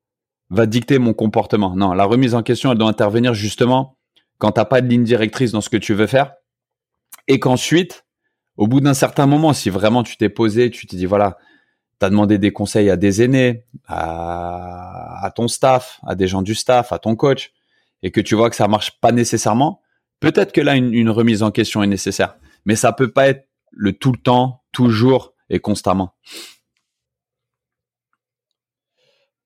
[0.50, 1.74] va dicter mon comportement.
[1.74, 3.96] Non, la remise en question, elle doit intervenir justement
[4.38, 6.34] quand t'as pas de ligne directrice dans ce que tu veux faire
[7.28, 8.04] et qu'ensuite,
[8.58, 11.38] au bout d'un certain moment, si vraiment tu t'es posé, tu t'es dit voilà,
[11.98, 16.92] t'as demandé des conseils à des aînés, à, ton staff, à des gens du staff,
[16.92, 17.52] à ton coach,
[18.02, 19.80] et que tu vois que ça marche pas nécessairement,
[20.20, 22.36] peut-être que là une, une remise en question est nécessaire.
[22.66, 26.14] Mais ça peut pas être le tout le temps, toujours et constamment.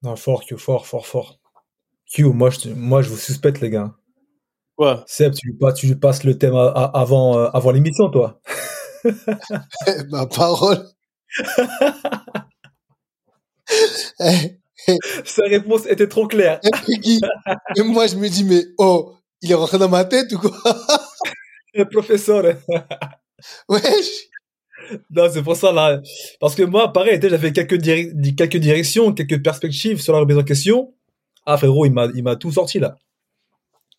[0.03, 1.39] Non, fort, Q, fort, fort, fort.
[2.13, 3.95] Q, moi je, te- moi, je vous suspecte, les gars.
[4.77, 8.41] quoi Seb, tu tu passes le thème à- à- avant, euh, avant l'émission, toi.
[10.11, 10.85] Ma parole.
[14.89, 16.59] Eh, Sa réponse était trop claire.
[16.65, 17.19] eh.
[17.77, 20.51] Et moi, je me dis, mais oh, il est rentré dans ma tête ou quoi?
[21.75, 22.43] Le professeur.
[23.69, 24.30] Wesh
[25.11, 26.01] Non, c'est pour ça, là.
[26.41, 30.43] Parce que moi, pareil, j'avais quelques, diri- quelques directions, quelques perspectives sur la remise en
[30.45, 30.95] question.
[31.47, 32.97] Ah, frérot, il m'a, il m'a tout sorti, là.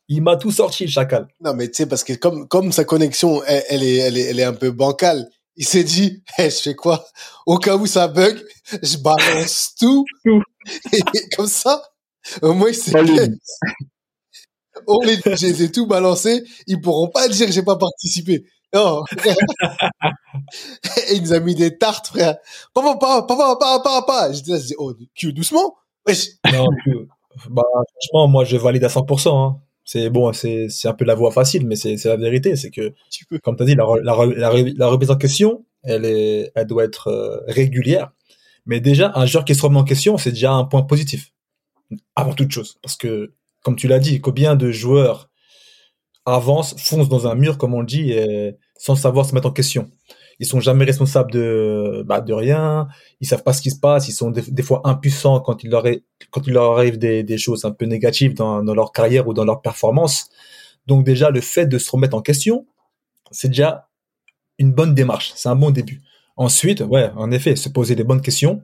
[0.08, 1.28] Il m'a tout sorti, le chacal.
[1.42, 4.22] Non, mais tu sais, parce que comme, comme sa connexion, elle, elle est, elle, est,
[4.24, 7.06] elle est un peu bancale, il s'est dit, Eh, je fais quoi?
[7.46, 8.38] Au cas où ça bug,
[8.84, 10.04] je balance tout.
[10.26, 10.42] Tout.
[10.94, 11.00] Et
[11.36, 11.82] comme ça,
[12.42, 13.16] au moins, il s'est Salut.
[14.88, 18.46] Oh, les, je les ai tout balancés, ils pourront pas dire que j'ai pas participé.
[18.74, 19.04] Non.
[21.10, 22.38] Et il nous a mis des tartes, frère.
[22.74, 24.32] Papa, papa, papa, papa, papa, papa.
[24.34, 25.76] J'étais là, je dis, oh, Q, doucement?
[26.08, 26.28] Wesh.
[26.52, 26.68] Non,
[27.50, 29.30] bah, franchement, moi, je valide à 100%.
[29.30, 29.60] Hein.
[29.84, 32.56] C'est bon, c'est, c'est un peu la voie facile, mais c'est, c'est la vérité.
[32.56, 33.40] C'est que, Tu peux.
[33.40, 36.84] comme tu as dit, la, la, la, la remise en question, elle, est, elle doit
[36.84, 38.12] être euh, régulière.
[38.66, 41.34] Mais déjà, un joueur qui se remet en question, c'est déjà un point positif.
[42.16, 42.78] Avant toute chose.
[42.82, 45.31] Parce que, comme tu l'as dit, combien de joueurs
[46.26, 48.16] avancent, foncent dans un mur, comme on dit,
[48.78, 49.92] sans savoir se mettre en question.
[50.40, 52.88] ils sont jamais responsables de bah, de rien,
[53.20, 55.86] ils savent pas ce qui se passe, ils sont des, fois impuissants quand il leur
[56.48, 60.30] leur arrive des, des choses un peu négatives dans, leur carrière ou dans leur performance.
[60.88, 62.66] Donc déjà le fait de se remettre en question,
[63.32, 63.88] c'est déjà
[64.58, 66.02] une bonne démarche, c'est un bon début.
[66.38, 68.64] Ensuite, ouais, en effet, se poser les bonnes questions,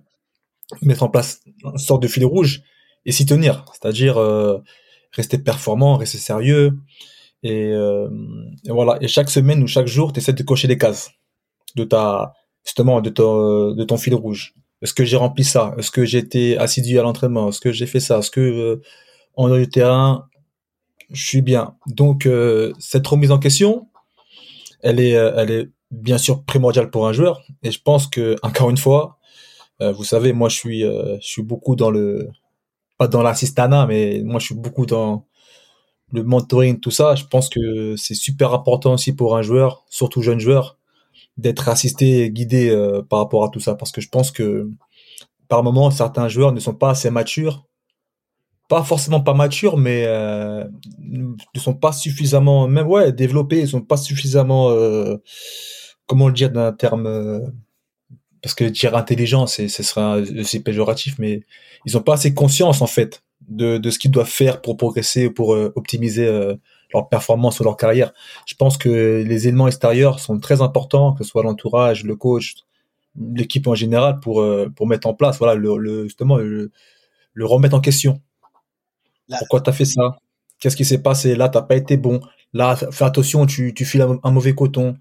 [0.81, 2.63] mettre en place une sorte de fil rouge
[3.05, 4.57] et s'y tenir, c'est-à-dire euh,
[5.11, 6.77] rester performant, rester sérieux,
[7.45, 8.09] euh,
[8.65, 8.97] et, voilà.
[9.01, 11.11] Et chaque semaine ou chaque jour, tu essaies de cocher des cases
[11.75, 12.33] de ta,
[12.65, 14.53] justement, de ton, de ton fil rouge.
[14.81, 15.73] Est-ce que j'ai rempli ça?
[15.77, 17.49] Est-ce que j'ai été assidu à l'entraînement?
[17.49, 18.19] Est-ce que j'ai fait ça?
[18.19, 18.81] Est-ce que euh,
[19.35, 20.27] en le terrain,
[21.11, 21.75] je suis bien?
[21.87, 23.87] Donc euh, cette remise en question,
[24.81, 27.41] elle est, elle est bien sûr primordiale pour un joueur.
[27.63, 29.17] Et je pense que encore une fois,
[29.79, 32.29] vous savez, moi je suis, je suis beaucoup dans le,
[32.97, 35.27] pas dans l'assistanat, mais moi je suis beaucoup dans
[36.13, 40.21] le mentoring, tout ça, je pense que c'est super important aussi pour un joueur, surtout
[40.21, 40.77] jeune joueur,
[41.37, 43.75] d'être assisté et guidé euh, par rapport à tout ça.
[43.75, 44.69] Parce que je pense que
[45.47, 47.65] par moment, certains joueurs ne sont pas assez matures.
[48.69, 50.65] Pas forcément pas matures, mais euh,
[50.99, 55.17] ne sont pas suffisamment, même ouais, développés, ils sont pas suffisamment, euh,
[56.05, 57.53] comment le dire d'un terme,
[58.41, 61.43] parce que dire intelligent, c'est, ce serait aussi péjoratif, mais
[61.85, 65.29] ils ont pas assez conscience en fait de, de ce qu'ils doivent faire pour progresser,
[65.29, 66.55] pour euh, optimiser euh,
[66.93, 68.13] leur performance ou leur carrière.
[68.45, 72.55] Je pense que les éléments extérieurs sont très importants, que ce soit l'entourage, le coach,
[73.15, 76.71] l'équipe en général, pour, euh, pour mettre en place, voilà, le, le justement, le,
[77.33, 78.21] le, remettre en question.
[79.39, 80.17] Pourquoi tu as fait ça?
[80.59, 81.35] Qu'est-ce qui s'est passé?
[81.35, 82.21] Là, t'as pas été bon.
[82.53, 84.97] Là, fais attention, tu, tu files un, mauvais coton.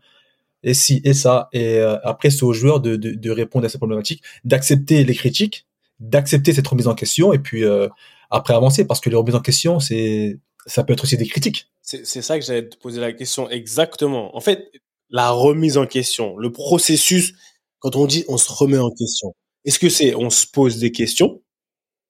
[0.62, 1.48] Et si, et ça.
[1.52, 5.66] Et après, c'est aux joueurs de, de, de, répondre à ces problématiques, d'accepter les critiques,
[6.00, 7.88] d'accepter cette remise en question, et puis euh,
[8.30, 11.70] après avancer parce que les remises en question, c'est, ça peut être aussi des critiques.
[11.82, 14.36] C'est ça que j'allais te poser la question exactement.
[14.36, 14.72] En fait,
[15.08, 17.34] la remise en question, le processus,
[17.78, 19.34] quand on dit on se remet en question,
[19.64, 21.42] est-ce que c'est on se pose des questions?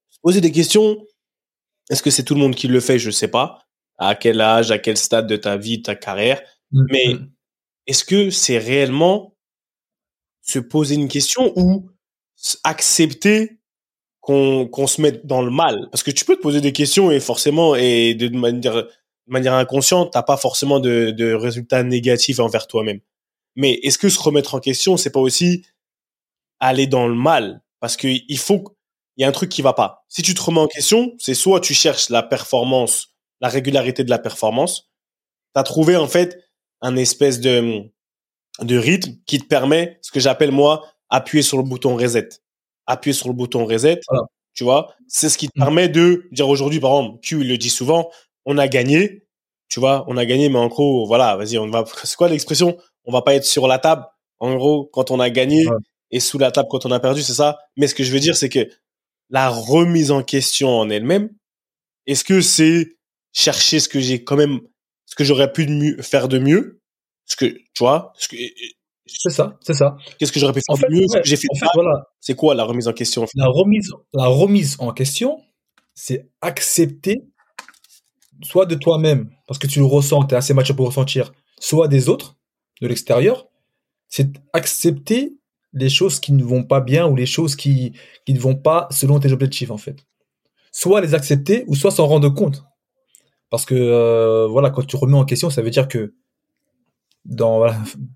[0.08, 1.04] Se poser des questions,
[1.90, 2.98] est-ce que c'est tout le monde qui le fait?
[2.98, 3.66] Je sais pas.
[3.98, 6.40] À quel âge, à quel stade de ta vie, de ta carrière?
[6.72, 7.30] Mm, Mais mm.
[7.86, 9.36] est-ce que c'est réellement
[10.42, 11.90] se poser une question ou
[12.64, 13.55] accepter
[14.26, 15.88] qu'on se mette dans le mal.
[15.92, 18.90] Parce que tu peux te poser des questions et forcément et de manière de
[19.32, 23.00] manière inconsciente t'as pas forcément de, de résultats négatifs envers toi-même.
[23.54, 25.64] Mais est-ce que se remettre en question c'est pas aussi
[26.58, 27.62] aller dans le mal?
[27.78, 28.64] Parce que il faut
[29.16, 30.04] il y a un truc qui va pas.
[30.08, 34.10] Si tu te remets en question c'est soit tu cherches la performance la régularité de
[34.10, 34.90] la performance
[35.54, 36.44] tu as trouvé en fait
[36.80, 37.82] un espèce de
[38.60, 42.28] de rythme qui te permet ce que j'appelle moi appuyer sur le bouton reset
[42.86, 44.00] appuyer sur le bouton reset.
[44.54, 45.62] Tu vois, c'est ce qui te mm.
[45.62, 48.10] permet de dire aujourd'hui, par exemple, Q il le dit souvent,
[48.44, 49.22] on a gagné.
[49.68, 51.84] Tu vois, on a gagné, mais en gros, voilà, vas-y, on va.
[52.04, 52.76] C'est quoi l'expression?
[53.04, 54.04] On va pas être sur la table.
[54.38, 55.66] En gros, quand on a gagné
[56.10, 57.58] et sous la table quand on a perdu, c'est ça.
[57.76, 58.68] Mais ce que je veux dire, c'est que
[59.30, 61.30] la remise en question en elle-même,
[62.06, 62.96] est-ce que c'est
[63.32, 64.60] chercher ce que j'ai quand même,
[65.06, 66.80] ce que j'aurais pu faire de mieux,
[67.26, 68.36] ce que tu vois, ce que
[69.06, 69.96] c'est ça, c'est ça.
[70.18, 71.06] Qu'est-ce que j'aurais pu faire mieux?
[71.24, 71.48] J'ai fait.
[71.74, 72.08] voilà.
[72.20, 73.24] C'est quoi la remise en question?
[73.34, 75.40] La remise, la remise en question,
[75.94, 77.22] c'est accepter
[78.42, 81.88] soit de toi-même, parce que tu le ressens, tu es assez mature pour ressentir, soit
[81.88, 82.36] des autres,
[82.82, 83.48] de l'extérieur.
[84.08, 85.36] C'est accepter
[85.72, 87.92] les choses qui ne vont pas bien ou les choses qui,
[88.24, 90.06] qui ne vont pas selon tes objectifs, en fait.
[90.72, 92.64] Soit les accepter, ou soit s'en rendre compte.
[93.50, 96.14] Parce que, euh, voilà, quand tu remets en question, ça veut dire que
[97.26, 97.66] dans,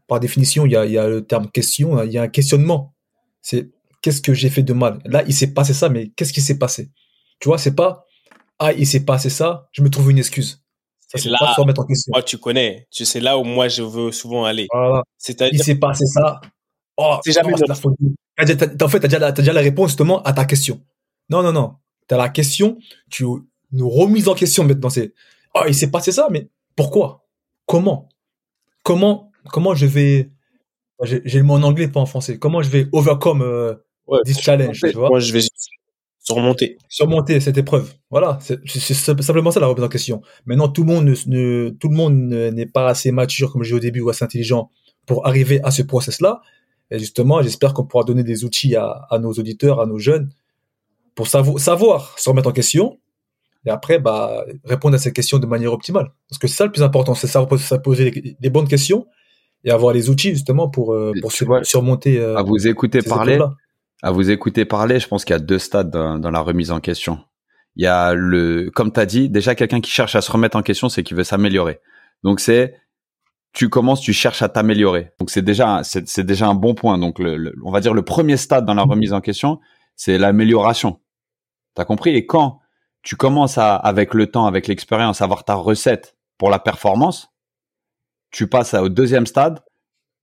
[0.06, 2.22] par définition, il y a, il y a le terme question, hein, il y a
[2.22, 2.94] un questionnement.
[3.42, 3.70] C'est
[4.02, 5.00] qu'est-ce que j'ai fait de mal?
[5.04, 6.90] Là, il s'est passé ça, mais qu'est-ce qui s'est passé?
[7.38, 8.06] Tu vois, c'est pas
[8.60, 10.62] ah, il s'est passé ça, je me trouve une excuse.
[11.08, 12.10] Ça, c'est là, pas mettre en question.
[12.12, 14.68] Moi, tu connais, tu sais là où moi je veux souvent aller.
[14.70, 15.02] Voilà.
[15.16, 16.42] C'est-à-dire, il s'est passé ça.
[16.98, 17.96] Oh, c'est jamais la faute.
[18.38, 18.46] En
[18.88, 20.82] fait, t'as déjà, as déjà la réponse justement à ta question.
[21.30, 21.76] Non, non, non.
[22.06, 22.76] T'as la question,
[23.10, 23.24] tu
[23.72, 24.90] nous remises en question maintenant.
[24.90, 25.14] C'est
[25.54, 27.26] oh, il s'est passé ça, mais pourquoi?
[27.64, 28.09] Comment?
[28.82, 30.30] Comment, comment je vais,
[31.02, 33.74] j'ai le mot en anglais, pas en français, comment je vais overcome euh,
[34.24, 35.08] this challenge, tu vois?
[35.08, 35.40] Moi, je vais
[36.20, 36.78] surmonter.
[36.88, 37.92] Surmonter cette épreuve.
[38.10, 40.22] Voilà, c'est simplement ça la remise en question.
[40.46, 43.80] Maintenant, tout le monde ne, tout le monde n'est pas assez mature, comme j'ai au
[43.80, 44.70] début, ou assez intelligent
[45.06, 46.40] pour arriver à ce process-là.
[46.90, 50.30] Et justement, j'espère qu'on pourra donner des outils à, à, nos auditeurs, à nos jeunes,
[51.14, 52.98] pour savoir, savoir se remettre en question,
[53.66, 56.12] et après, bah, répondre à ces questions de manière optimale.
[56.28, 59.06] Parce que c'est ça le plus important, c'est ça, ça poser des bonnes questions
[59.64, 62.18] et avoir les outils justement pour, euh, pour surmonter.
[62.18, 63.38] Euh, à vous écouter parler,
[64.02, 66.70] à vous écouter parler, je pense qu'il y a deux stades dans, dans, la remise
[66.70, 67.18] en question.
[67.76, 70.56] Il y a le, comme tu as dit, déjà quelqu'un qui cherche à se remettre
[70.56, 71.80] en question, c'est qu'il veut s'améliorer.
[72.24, 72.74] Donc c'est
[73.52, 75.10] tu commences, tu cherches à t'améliorer.
[75.18, 76.98] Donc c'est déjà, c'est déjà un bon point.
[76.98, 79.60] Donc le, on va dire le premier stade dans la remise en question,
[79.96, 81.00] c'est l'amélioration.
[81.74, 82.14] T'as compris?
[82.14, 82.59] Et quand
[83.02, 87.28] tu commences à, avec le temps, avec l'expérience, à avoir ta recette pour la performance,
[88.30, 89.62] tu passes au deuxième stade,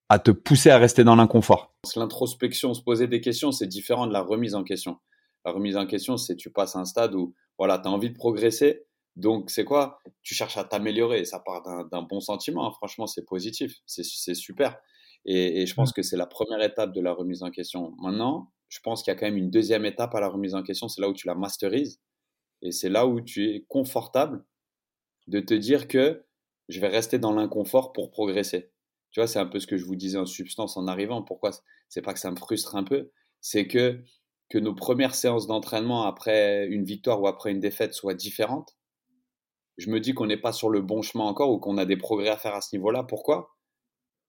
[0.09, 1.75] à te pousser à rester dans l'inconfort.
[1.95, 4.97] L'introspection, se poser des questions, c'est différent de la remise en question.
[5.45, 8.09] La remise en question, c'est tu passes à un stade où voilà, tu as envie
[8.09, 8.85] de progresser.
[9.15, 9.99] Donc, c'est quoi?
[10.21, 11.25] Tu cherches à t'améliorer.
[11.25, 12.67] Ça part d'un bon sentiment.
[12.67, 12.71] Hein.
[12.77, 13.75] Franchement, c'est positif.
[13.85, 14.77] C'est super.
[15.25, 17.93] Et, et, je pense que c'est la première étape de la remise en question.
[17.99, 20.63] Maintenant, je pense qu'il y a quand même une deuxième étape à la remise en
[20.63, 20.87] question.
[20.87, 21.99] C'est là où tu la masterises.
[22.61, 24.45] Et c'est là où tu es confortable
[25.27, 26.25] de te dire que
[26.69, 28.71] je vais rester dans l'inconfort pour progresser.
[29.11, 31.23] Tu vois, c'est un peu ce que je vous disais en substance en arrivant.
[31.23, 31.51] Pourquoi?
[31.89, 34.03] C'est pas que ça me frustre un peu, c'est que
[34.49, 38.77] que nos premières séances d'entraînement après une victoire ou après une défaite soient différentes.
[39.77, 41.97] Je me dis qu'on n'est pas sur le bon chemin encore ou qu'on a des
[41.97, 43.03] progrès à faire à ce niveau-là.
[43.03, 43.57] Pourquoi?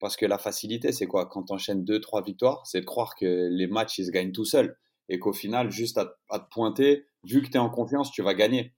[0.01, 1.27] Parce que la facilité, c'est quoi?
[1.27, 4.33] Quand tu enchaînes deux, trois victoires, c'est de croire que les matchs, ils se gagnent
[4.33, 4.77] tout seuls
[5.09, 8.22] et qu'au final, juste à, à te pointer, vu que tu es en confiance, tu
[8.22, 8.74] vas gagner.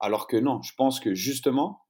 [0.00, 1.80] Alors que non, je pense que justement,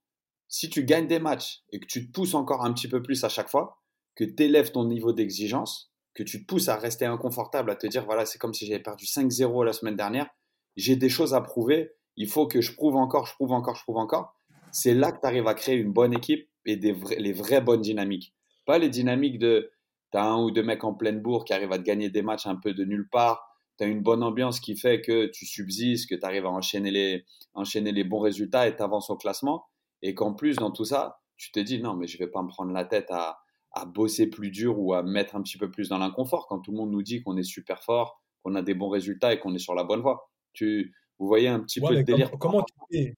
[0.48, 3.24] si tu gagnes des matchs et que tu te pousses encore un petit peu plus
[3.24, 3.80] à chaque fois,
[4.14, 7.86] que tu élèves ton niveau d'exigence, que tu te pousses à rester inconfortable, à te
[7.86, 10.28] dire, voilà, c'est comme si j'avais perdu 5-0 la semaine dernière,
[10.76, 13.82] j'ai des choses à prouver, il faut que je prouve encore, je prouve encore, je
[13.82, 14.36] prouve encore.
[14.70, 17.80] C'est là que tu arrives à créer une bonne équipe et des les vraies bonnes
[17.80, 18.34] dynamiques.
[18.64, 19.72] Pas les dynamiques de,
[20.12, 22.22] tu as un ou deux mecs en pleine bourre qui arrivent à te gagner des
[22.22, 25.46] matchs un peu de nulle part, tu as une bonne ambiance qui fait que tu
[25.46, 29.16] subsistes, que tu arrives à enchaîner les, enchaîner les bons résultats et tu avances au
[29.16, 29.66] classement.
[30.02, 32.48] Et qu'en plus, dans tout ça, tu te dis non, mais je vais pas me
[32.48, 33.38] prendre la tête à,
[33.74, 36.70] à bosser plus dur ou à mettre un petit peu plus dans l'inconfort quand tout
[36.70, 39.54] le monde nous dit qu'on est super fort, qu'on a des bons résultats et qu'on
[39.54, 40.30] est sur la bonne voie.
[40.52, 42.30] Tu, vous voyez un petit peu le délire?
[42.38, 43.14] Comment, tu fais?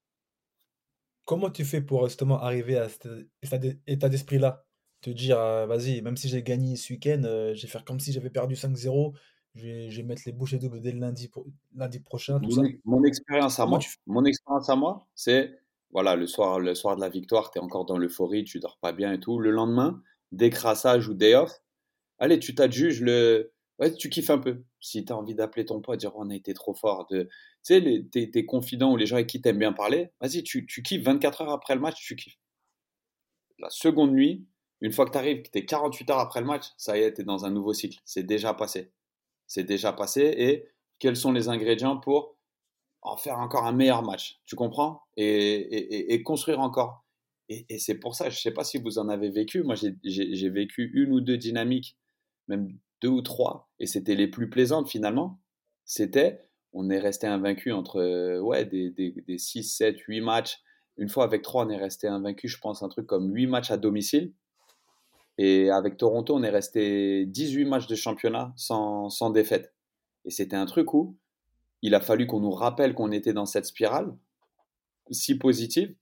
[1.24, 3.08] Comment tu fais pour justement arriver à cet
[3.86, 4.64] état d'esprit-là?
[5.02, 8.00] Te dire, euh, vas-y, même si j'ai gagné ce week-end, euh, je vais faire comme
[8.00, 9.12] si j'avais perdu 5-0,
[9.56, 11.30] je vais, mettre les bouchées doubles dès le lundi,
[11.74, 12.38] lundi prochain.
[12.38, 12.70] Tout mon, ça.
[12.84, 15.58] mon expérience à moi, mon expérience à moi, c'est
[15.90, 18.78] voilà, le soir, le soir de la victoire, tu es encore dans l'euphorie, tu dors
[18.78, 19.38] pas bien et tout.
[19.38, 21.62] Le lendemain, décrassage ou day off,
[22.18, 23.52] allez, tu t'adjuges le.
[23.78, 24.62] Ouais, tu kiffes un peu.
[24.80, 27.06] Si tu as envie d'appeler ton pote, dire on a été trop fort.
[27.10, 27.24] De...
[27.24, 27.30] Tu
[27.62, 30.82] sais, tes, tes confidents ou les gens avec qui t'aimes bien parler, vas-y, tu, tu
[30.82, 32.38] kiffes 24 heures après le match, tu kiffes.
[33.58, 34.46] La seconde nuit,
[34.80, 37.02] une fois que tu arrives, que tu es 48 heures après le match, ça y
[37.02, 37.98] est, tu es dans un nouveau cycle.
[38.04, 38.92] C'est déjà passé.
[39.46, 40.34] C'est déjà passé.
[40.36, 42.36] Et quels sont les ingrédients pour
[43.06, 44.40] en faire encore un meilleur match.
[44.46, 45.02] Tu comprends?
[45.16, 47.04] Et, construire encore.
[47.48, 49.62] Et, c'est pour ça, je ne sais pas si vous en avez vécu.
[49.62, 51.96] Moi, j'ai vécu une ou deux dynamiques,
[52.48, 52.68] même
[53.00, 55.40] deux ou trois, et c'était les plus plaisantes finalement.
[55.84, 56.40] C'était,
[56.72, 60.60] on est resté invaincu entre ouais, des, des, 6, 7, 8 matchs.
[60.96, 63.70] Une fois avec trois, on est resté invaincu, je pense, un truc comme 8 matchs
[63.70, 64.32] à domicile.
[65.38, 69.74] Et avec Toronto, on est resté 18 matchs de championnat sans, sans défaite.
[70.24, 71.16] Et c'était un truc où
[71.82, 74.16] il a fallu qu'on nous rappelle qu'on était dans cette spirale
[75.10, 75.94] si positive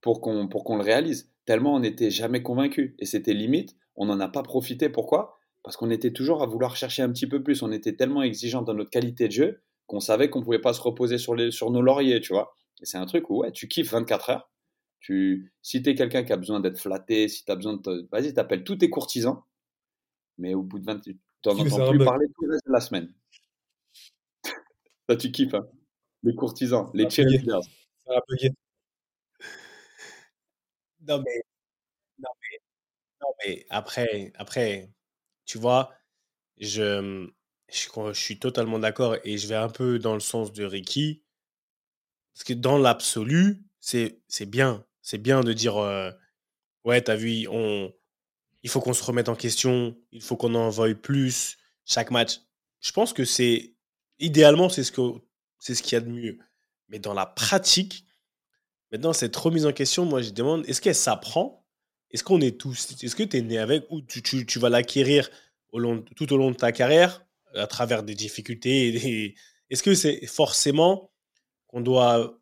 [0.00, 1.30] pour qu'on pour qu'on le réalise.
[1.46, 4.88] Tellement on n'était jamais convaincu et c'était limite, on n'en a pas profité.
[4.88, 5.38] Pourquoi?
[5.62, 7.62] Parce qu'on était toujours à vouloir chercher un petit peu plus.
[7.62, 10.80] On était tellement exigeant dans notre qualité de jeu qu'on savait qu'on pouvait pas se
[10.80, 12.54] reposer sur les sur nos lauriers, tu vois.
[12.80, 14.51] Et c'est un truc où ouais, tu kiffes 24 heures.
[15.02, 18.08] Tu, si tu es quelqu'un qui a besoin d'être flatté, si tu as besoin de.
[18.10, 19.42] Vas-y, t'appelles tous tes courtisans,
[20.38, 22.80] mais au bout de 20 tu n'en entends plus parler tout le reste de la
[22.80, 23.12] semaine
[25.16, 25.66] tu kiffes, hein.
[26.22, 27.62] Les courtisans, les cheerleaders.
[28.06, 28.20] Ça
[31.00, 31.42] Non mais,
[32.18, 32.60] non mais,
[33.20, 34.92] non mais après, après,
[35.44, 35.92] tu vois,
[36.58, 37.28] je,
[37.68, 41.24] je, suis totalement d'accord et je vais un peu dans le sens de Ricky.
[42.34, 44.86] Parce que dans l'absolu, c'est bien.
[45.02, 45.76] C'est bien de dire,
[46.84, 47.92] ouais, t'as vu, on,
[48.62, 52.40] il faut qu'on se remette en question, il faut qu'on en veuille plus chaque match.
[52.80, 53.74] Je pense que c'est
[54.18, 54.92] idéalement, c'est ce
[55.58, 56.38] c'est ce qu'il y a de mieux.
[56.88, 58.04] Mais dans la pratique,
[58.90, 61.64] maintenant, cette remise en question, moi, je demande, est-ce qu'elle s'apprend?
[62.10, 65.30] Est-ce qu'on est tous Est-ce que tu es né avec ou tu, tu, vas l'acquérir
[65.72, 69.34] tout au long de ta carrière à travers des difficultés
[69.70, 71.10] Est-ce que c'est forcément
[71.68, 72.38] qu'on doit,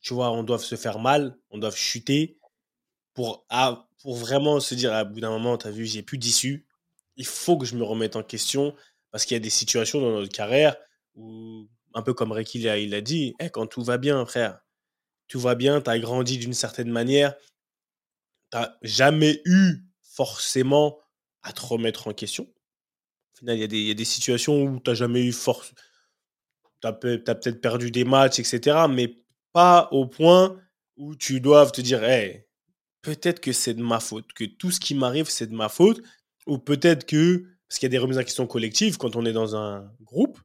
[0.00, 2.38] tu vois, on doit se faire mal, on doit chuter
[3.14, 3.46] pour,
[4.02, 6.66] pour vraiment se dire, à bout d'un moment, tu as vu, j'ai plus d'issue.
[7.16, 8.74] Il faut que je me remette en question
[9.10, 10.76] parce qu'il y a des situations dans notre carrière
[11.14, 14.60] où, un peu comme Ricky il a dit, eh, quand tout va bien, frère,
[15.26, 17.34] tout va bien, tu as grandi d'une certaine manière,
[18.50, 20.98] tu n'as jamais eu forcément
[21.42, 22.44] à te remettre en question.
[22.44, 25.72] Au final, il y, a des situations où tu n'as jamais eu force.
[26.80, 28.86] Tu as, peut-être perdu des matchs, etc.
[28.90, 29.16] Mais
[29.52, 30.60] pas au point
[30.96, 32.44] où tu dois te dire, hey,
[33.02, 36.02] peut-être que c'est de ma faute, que tout ce qui m'arrive, c'est de ma faute,
[36.46, 39.32] ou peut-être que, parce qu'il y a des remises en question collectives quand on est
[39.32, 40.38] dans un groupe,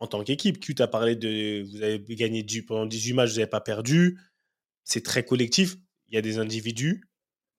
[0.00, 0.60] en tant qu'équipe.
[0.60, 4.18] tu as parlé de, vous avez gagné du, pendant 18 matchs, vous n'avez pas perdu.
[4.84, 5.76] C'est très collectif.
[6.08, 7.04] Il y a des individus,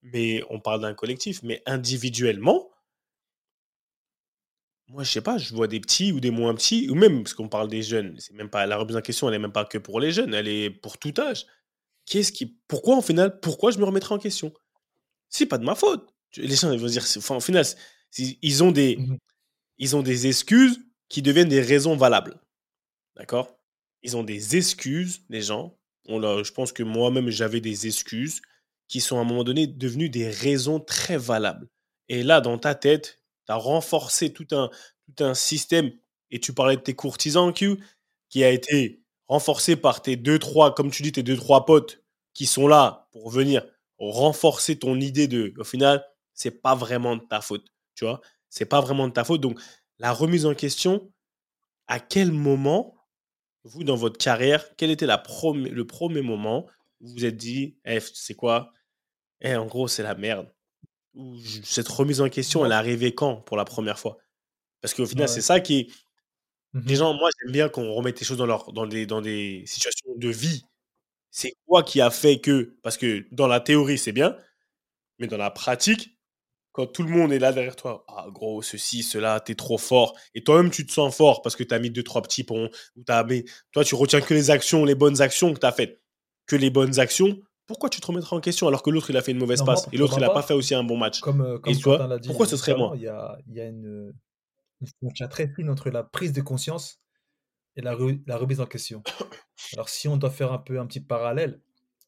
[0.01, 1.41] mais on parle d'un collectif.
[1.43, 2.69] Mais individuellement,
[4.89, 7.33] moi, je sais pas, je vois des petits ou des moins petits, ou même, parce
[7.33, 9.65] qu'on parle des jeunes, c'est même pas la remise en question, elle n'est même pas
[9.65, 11.45] que pour les jeunes, elle est pour tout âge.
[12.05, 14.51] Qu'est-ce qui, pourquoi, en final, pourquoi je me remettrai en question?
[15.29, 16.11] C'est pas de ma faute.
[16.37, 17.65] Les gens ils vont dire, enfin, au final,
[18.17, 19.17] ils ont des, mmh
[19.79, 22.39] ils ont des excuses qui deviennent des raisons valables.
[23.15, 23.57] D'accord?
[24.03, 25.79] Ils ont des excuses, les gens.
[26.07, 28.41] On je pense que moi-même, j'avais des excuses
[28.87, 31.69] qui sont à un moment donné devenues des raisons très valables.
[32.09, 35.91] Et là, dans ta tête, tu as renforcé tout un, système.
[36.31, 37.79] Et tu parlais de tes courtisans, Q,
[38.29, 42.03] qui a été renforcé par tes deux, trois, comme tu dis, tes deux, trois potes
[42.35, 43.65] qui sont là pour venir
[43.97, 47.65] renforcer ton idée de, au final, c'est pas vraiment de ta faute.
[47.95, 49.41] Tu vois, c'est pas vraiment de ta faute.
[49.41, 49.59] Donc,
[49.97, 51.11] la remise en question,
[51.87, 52.95] à quel moment,
[53.63, 55.21] vous, dans votre carrière, quel était la
[55.53, 56.67] le premier moment
[57.01, 58.71] où vous vous êtes dit, eh, c'est quoi?
[59.41, 60.53] Eh, En gros, c'est la merde.
[61.63, 64.17] Cette remise en question, elle est arrivée quand pour la première fois?
[64.81, 65.87] Parce qu'au final, c'est ça qui est.
[66.73, 69.21] Mmh les gens, moi, j'aime bien qu'on remette les choses dans, leur, dans, des, dans
[69.21, 70.63] des situations de vie.
[71.31, 72.77] C'est quoi qui a fait que.
[72.83, 74.37] Parce que dans la théorie, c'est bien,
[75.19, 76.17] mais dans la pratique,
[76.71, 80.17] quand tout le monde est là derrière toi, ah gros, ceci, cela, t'es trop fort.
[80.35, 82.69] Et toi-même, tu te sens fort parce que t'as mis deux, trois petits ponts.
[82.95, 83.43] Ou as mis...
[83.71, 86.01] Toi, tu retiens que les actions, les bonnes actions que t'as faites.
[86.45, 87.41] Que les bonnes actions.
[87.69, 89.87] Pourquoi tu te remettras en question alors que l'autre, il a fait une mauvaise passe
[89.91, 91.19] et l'autre, il n'a pas fait aussi un bon match?
[91.19, 92.93] Comme, euh, Et toi, pourquoi ce serait moi?
[92.95, 94.11] Il y a, y a une,
[94.99, 96.99] frontière très fine entre la prise de conscience
[97.75, 99.03] et la, la remise en question.
[99.73, 101.61] Alors, si on doit faire un peu un petit parallèle,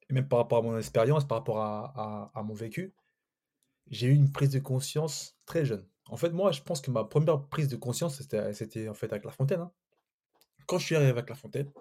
[0.09, 2.95] et même par rapport à mon expérience, par rapport à, à mon vécu,
[3.91, 5.85] j'ai eu une prise de conscience très jeune.
[6.09, 9.11] En fait, moi, je pense que ma première prise de conscience, c'était, c'était en fait
[9.11, 9.59] avec La Fontaine.
[9.59, 9.71] Hein.
[10.65, 11.71] Quand je suis arrivé avec La Fontaine,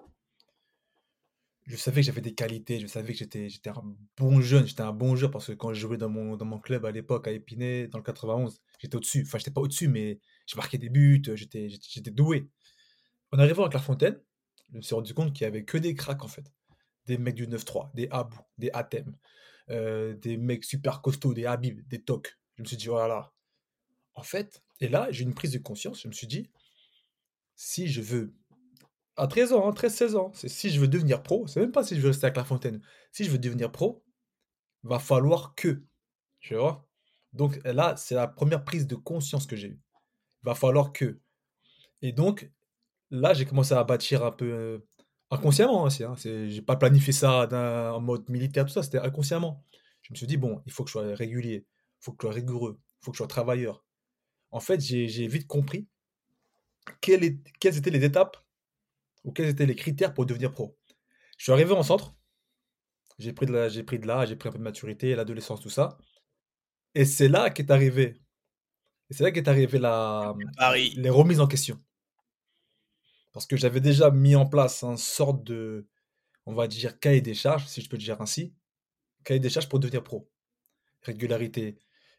[1.71, 4.93] je savais que j'avais des qualités, je savais que j'étais, un bon jeune, j'étais un
[4.93, 7.31] bon joueur parce que quand je jouais dans mon, dans mon club à l'époque à
[7.31, 9.23] Épinay, dans le 91, j'étais au-dessus.
[9.27, 12.49] Enfin, j'étais pas au-dessus, mais je marquais des buts, j'étais, j'étais doué.
[13.31, 14.21] En arrivant avec La Fontaine,
[14.73, 16.53] je me suis rendu compte qu'il y avait que des cracks en fait.
[17.07, 19.17] Des mecs du 9-3, des Abou, des Atem,
[19.71, 22.37] euh, des mecs super costauds, des Habib, des Tok.
[22.57, 23.33] Je me suis dit, voilà.
[24.15, 26.03] En fait, et là, j'ai une prise de conscience.
[26.03, 26.51] Je me suis dit,
[27.55, 28.35] si je veux,
[29.17, 31.85] à 13 ans, 13-16 hein, ans, c'est si je veux devenir pro, c'est même pas
[31.85, 32.81] si je veux rester à Clairefontaine.
[33.13, 34.05] Si je veux devenir pro,
[34.83, 35.83] va falloir que.
[36.41, 36.89] Tu vois
[37.33, 39.81] Donc là, c'est la première prise de conscience que j'ai eue.
[40.43, 41.21] Va falloir que.
[42.03, 42.51] Et donc,
[43.11, 44.79] là, j'ai commencé à bâtir un peu euh,
[45.33, 47.47] Inconsciemment aussi, hein, j'ai pas planifié ça
[47.95, 49.65] en mode militaire, tout ça, c'était inconsciemment.
[50.03, 52.27] Je me suis dit, bon, il faut que je sois régulier, il faut que je
[52.27, 53.85] sois rigoureux, il faut que je sois travailleur.
[54.51, 55.87] En fait, j'ai vite compris
[57.01, 57.23] quelles,
[57.63, 58.39] étaient les étapes
[59.25, 60.79] ou quels étaient les critères pour devenir pro?
[61.39, 62.15] Je suis arrivé en centre,
[63.19, 65.71] j'ai pris de l'âge, j'ai pris de j'ai pris un peu de maturité, l'adolescence, tout
[65.71, 65.99] ça.
[66.95, 68.21] Et c'est là qu'est arrivé,
[69.11, 70.35] c'est là qu'est arrivé la,
[70.97, 71.79] les remises en question.
[73.33, 75.87] Parce que j'avais déjà mis en place un sorte de,
[76.47, 78.55] on va dire, cahier des charges, si je peux le dire ainsi.
[79.25, 80.29] Cahier des charges pour devenir pro.
[81.03, 81.79] Régularité,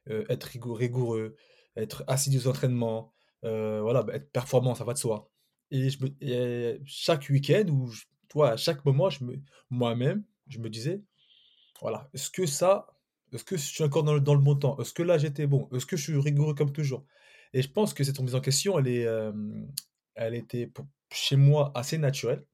[0.09, 1.35] euh, être rigoureux,
[1.75, 5.30] être assidu aux entraînements, euh, voilà, bah, être performant, ça va de soi.
[5.71, 7.91] Et, me, chaque week-end, ou
[8.29, 9.09] toi, à chaque moment,
[9.69, 11.01] moi-même, je me disais,
[11.81, 12.87] voilà, est-ce que ça,
[13.33, 14.77] est-ce que je suis encore dans le, dans le bon temps?
[14.79, 15.69] Est-ce que là, j'étais bon?
[15.73, 17.05] Est-ce que je suis rigoureux comme toujours?
[17.53, 19.31] Et je pense que cette remise en question, elle, est, euh,
[20.15, 20.71] elle était,
[21.11, 22.45] chez moi assez naturel.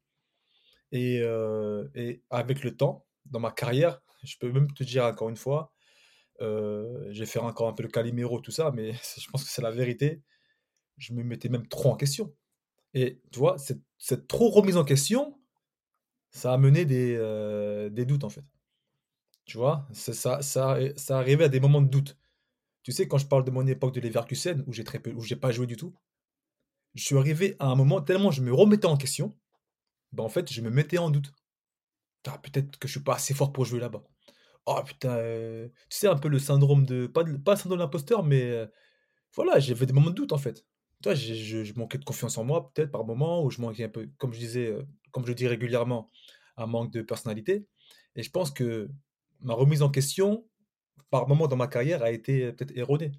[0.91, 5.29] Et, euh, et, avec le temps, dans ma carrière, je peux même te dire encore
[5.29, 5.73] une fois,
[6.41, 9.61] euh, j'ai fait encore un peu le Calimero, tout ça, mais je pense que c'est
[9.61, 10.21] la vérité.
[10.97, 12.33] Je me mettais même trop en question.
[12.97, 15.39] Et tu vois, cette, trop remise en question,
[16.31, 18.43] ça a mené des, euh, doutes en fait.
[19.45, 22.17] Tu vois, ça, ça, ça arrivait à des moments de doute.
[22.81, 25.23] Tu sais, quand je parle de mon époque de Leverkusen, où j'ai très peu, où
[25.39, 25.93] pas joué du tout,
[26.95, 29.37] je suis arrivé à un moment tellement je me remettais en question,
[30.11, 31.31] ben en fait, je me mettais en doute.
[32.27, 34.03] Ah, peut-être que je suis pas assez fort pour jouer là-bas.
[34.65, 37.83] Oh putain, euh, tu sais un peu le syndrome de pas, pas le syndrome de
[37.83, 38.65] l'imposteur, mais euh,
[39.35, 40.65] voilà, j'avais des moments de doute en fait.
[41.03, 43.89] Toi, je, je, manquais de confiance en moi peut-être par moment, ou je manquais un
[43.89, 46.09] peu, comme je disais, euh, comme je dis régulièrement,
[46.57, 47.67] un manque de personnalité.
[48.15, 48.89] Et je pense que
[49.41, 50.47] ma remise en question,
[51.11, 53.11] par moment dans ma carrière, a été peut-être erronée.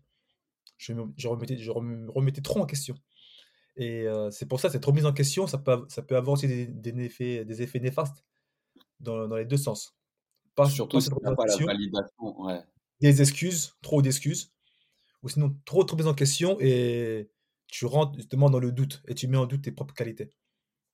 [0.76, 2.96] Je, je, remettais, je remettais trop en question.
[3.76, 7.04] Et c'est pour ça, cette remise en question, ça peut, ça peut avoir aussi des,
[7.04, 8.24] effets, des effets néfastes
[8.98, 9.96] dans, dans, les deux sens.
[10.56, 11.16] pas, Surtout si pas
[11.46, 12.42] la validation.
[12.42, 12.60] Ouais.
[13.00, 14.52] des excuses, trop d'excuses,
[15.22, 17.30] ou sinon trop de remise en question et
[17.68, 20.32] tu rentres justement dans le doute et tu mets en doute tes propres qualités.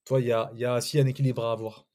[0.04, 1.86] Toi, il y a, il y a aussi un équilibre à avoir.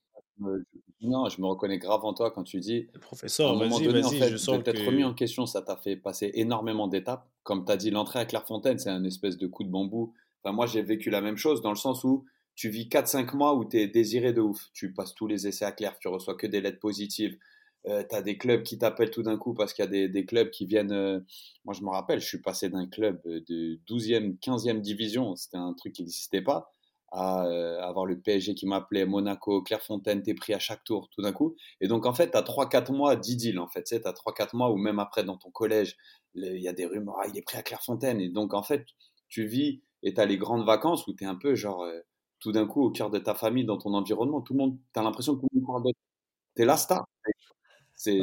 [1.02, 3.80] Non, je me reconnais grave en toi quand tu dis Le À professeur, un moment
[3.80, 5.18] vas-y, donné, en fait, je sens t'être remis en que.
[5.18, 7.30] question, ça t'a fait passer énormément d'étapes.
[7.44, 10.14] Comme tu as dit, l'entrée à Clairefontaine, c'est un espèce de coup de bambou.
[10.44, 12.26] Enfin, moi, j'ai vécu la même chose dans le sens où
[12.56, 14.70] tu vis 4-5 mois où tu es désiré de ouf.
[14.74, 17.38] Tu passes tous les essais à Claire, tu reçois que des lettres positives.
[17.86, 20.26] Tu as des clubs qui t'appellent tout d'un coup parce qu'il y a des, des
[20.26, 20.92] clubs qui viennent.
[20.92, 21.20] euh,
[21.66, 25.74] Moi, je me rappelle, je suis passé d'un club de 12e, 15e division, c'était un
[25.74, 26.72] truc qui n'existait pas,
[27.12, 31.22] à euh, avoir le PSG qui m'appelait, Monaco, Clairefontaine, t'es pris à chaque tour tout
[31.22, 31.56] d'un coup.
[31.82, 33.84] Et donc, en fait, tu as 3-4 mois d'idylle, en fait.
[33.84, 35.98] Tu as 3-4 mois où même après, dans ton collège,
[36.36, 38.22] il y a des rumeurs, ah, il est pris à Clairefontaine.
[38.22, 38.86] Et donc, en fait,
[39.28, 42.00] tu vis et tu as les grandes vacances où tu es un peu, genre, euh,
[42.40, 44.42] tout d'un coup, au cœur de ta famille, dans ton environnement.
[44.42, 45.92] Tout le monde, tu as l'impression que tout le monde parle de
[46.56, 47.06] Tu es la star.
[48.00, 48.18] C'est,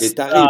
[0.00, 0.48] et t'arrives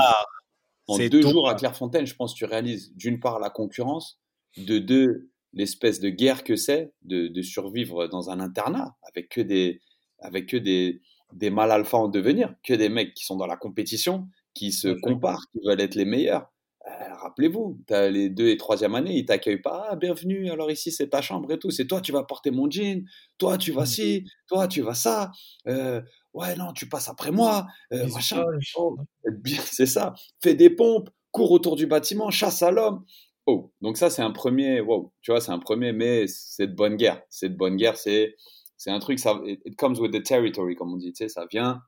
[0.86, 4.18] en deux jours à Clairefontaine, je pense que tu réalises d'une part la concurrence,
[4.56, 9.42] de deux l'espèce de guerre que c'est de, de survivre dans un internat avec que
[9.42, 9.82] des
[10.20, 11.02] avec que des
[11.34, 14.88] des mâles alpha en devenir, que des mecs qui sont dans la compétition, qui se
[14.88, 16.50] comparent, qui veulent être les meilleurs.
[16.86, 19.88] Euh, Rappelez-vous, t'as les deux et troisième années, ils t'accueillent pas.
[19.90, 21.70] Ah, bienvenue, alors ici c'est ta chambre et tout.
[21.70, 23.04] C'est toi, tu vas porter mon jean.
[23.38, 23.86] Toi, tu vas Mm.
[23.86, 24.24] ci.
[24.48, 25.30] Toi, tu vas ça.
[25.68, 26.00] Euh,
[26.32, 27.66] ouais, non, tu passes après moi.
[27.92, 28.42] Euh, machin.
[28.76, 28.96] Oh,
[29.42, 30.14] bien, c'est ça.
[30.42, 33.04] Fais des pompes, cours autour du bâtiment, chasse à l'homme.
[33.46, 36.74] Oh, donc ça c'est un premier, wow, tu vois, c'est un premier, mais c'est de
[36.74, 37.22] bonne guerre.
[37.30, 38.36] C'est de bonne guerre, c'est
[38.76, 41.46] c'est un truc, ça, it, comes with the territory, comme on dit, tu sais, ça
[41.50, 41.82] vient,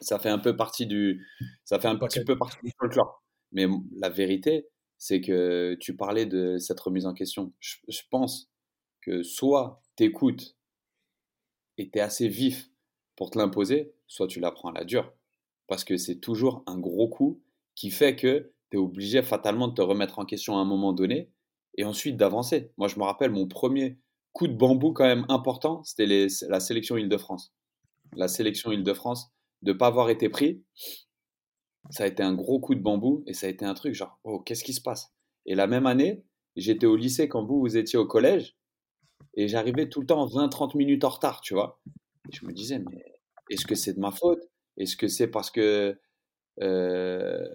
[0.00, 1.26] ça fait un peu partie du,
[1.64, 3.21] ça fait un petit peu partie du folklore.
[3.52, 7.52] Mais la vérité, c'est que tu parlais de cette remise en question.
[7.60, 8.50] Je, pense
[9.00, 10.56] que soit t'écoutes
[11.76, 12.70] et t'es assez vif
[13.16, 15.12] pour te l'imposer, soit tu la prends à la dure.
[15.66, 17.42] Parce que c'est toujours un gros coup
[17.74, 20.92] qui fait que tu es obligé fatalement de te remettre en question à un moment
[20.92, 21.30] donné
[21.76, 22.70] et ensuite d'avancer.
[22.76, 23.98] Moi, je me rappelle mon premier
[24.32, 27.52] coup de bambou quand même important, c'était la sélection Île-de-France.
[28.14, 29.32] La sélection Île-de-France,
[29.62, 30.62] de ne pas avoir été pris,
[31.90, 34.18] ça a été un gros coup de bambou et ça a été un truc genre,
[34.24, 35.12] oh, qu'est-ce qui se passe?
[35.46, 36.24] Et la même année,
[36.56, 38.56] j'étais au lycée quand vous, vous étiez au collège
[39.34, 41.80] et j'arrivais tout le temps 20-30 minutes en retard, tu vois.
[42.30, 43.04] Je me disais, mais
[43.50, 44.42] est-ce que c'est de ma faute?
[44.76, 45.98] Est-ce que c'est parce que.
[46.60, 47.46] euh,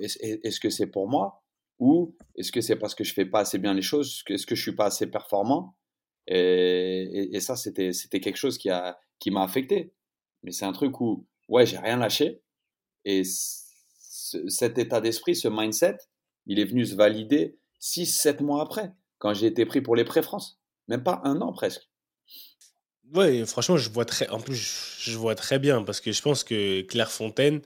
[0.00, 1.42] est-ce que c'est pour moi?
[1.78, 4.22] Ou est-ce que c'est parce que je fais pas assez bien les choses?
[4.28, 5.76] Est-ce que je suis pas assez performant?
[6.26, 9.92] Et, ça, c'était quelque chose qui a qui m'a affecté.
[10.42, 12.42] Mais c'est un truc où, ouais, j'ai rien lâché.
[13.04, 15.96] Et ce- cet état d'esprit, ce mindset,
[16.46, 20.60] il est venu se valider 6-7 mois après, quand j'ai été pris pour les pré-France.
[20.88, 21.88] Même pas un an presque.
[23.14, 26.44] Ouais, franchement, je vois très, en plus, je vois très bien parce que je pense
[26.44, 27.60] que Clairefontaine,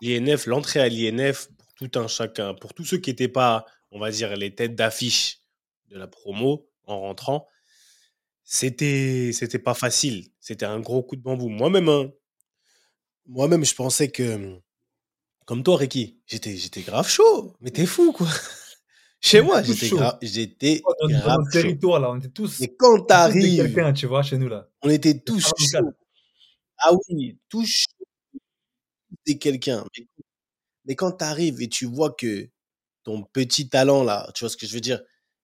[0.00, 3.98] l'INF, l'entrée à l'INF, pour tout un chacun, pour tous ceux qui n'étaient pas, on
[4.00, 5.40] va dire, les têtes d'affiche
[5.90, 7.46] de la promo en rentrant,
[8.44, 10.28] c'était, c'était pas facile.
[10.40, 11.48] C'était un gros coup de bambou.
[11.48, 12.10] Moi-même, hein,
[13.26, 14.58] moi-même, je pensais que,
[15.46, 17.54] comme toi, Ricky, j'étais, j'étais grave chaud.
[17.60, 18.28] Mais t'es fou, quoi.
[19.20, 23.62] Chez moi, j'étais grave, j'étais Dans, grave territoire, là, on était tous, Et quand t'arrives,
[23.62, 24.66] quelqu'un, tu vois, chez nous, là.
[24.82, 25.90] on était tous chauds.
[26.78, 28.38] Ah oui, tous chauds,
[29.26, 29.84] t'es quelqu'un.
[29.98, 30.06] Mais,
[30.86, 32.48] mais quand t'arrives et tu vois que
[33.04, 35.02] ton petit talent, là, tu vois ce que je veux dire,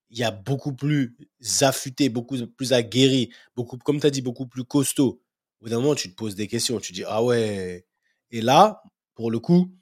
[0.09, 1.15] il y a beaucoup plus
[1.61, 5.21] affûté, beaucoup plus aguerri, beaucoup, comme tu as dit, beaucoup plus costaud.
[5.67, 6.79] Bout tu te poses des questions.
[6.81, 7.87] Tu dis, ah ouais.
[8.31, 8.83] Et là,
[9.15, 9.73] pour le coup,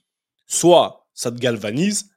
[0.46, 2.10] soit ça te galvanise,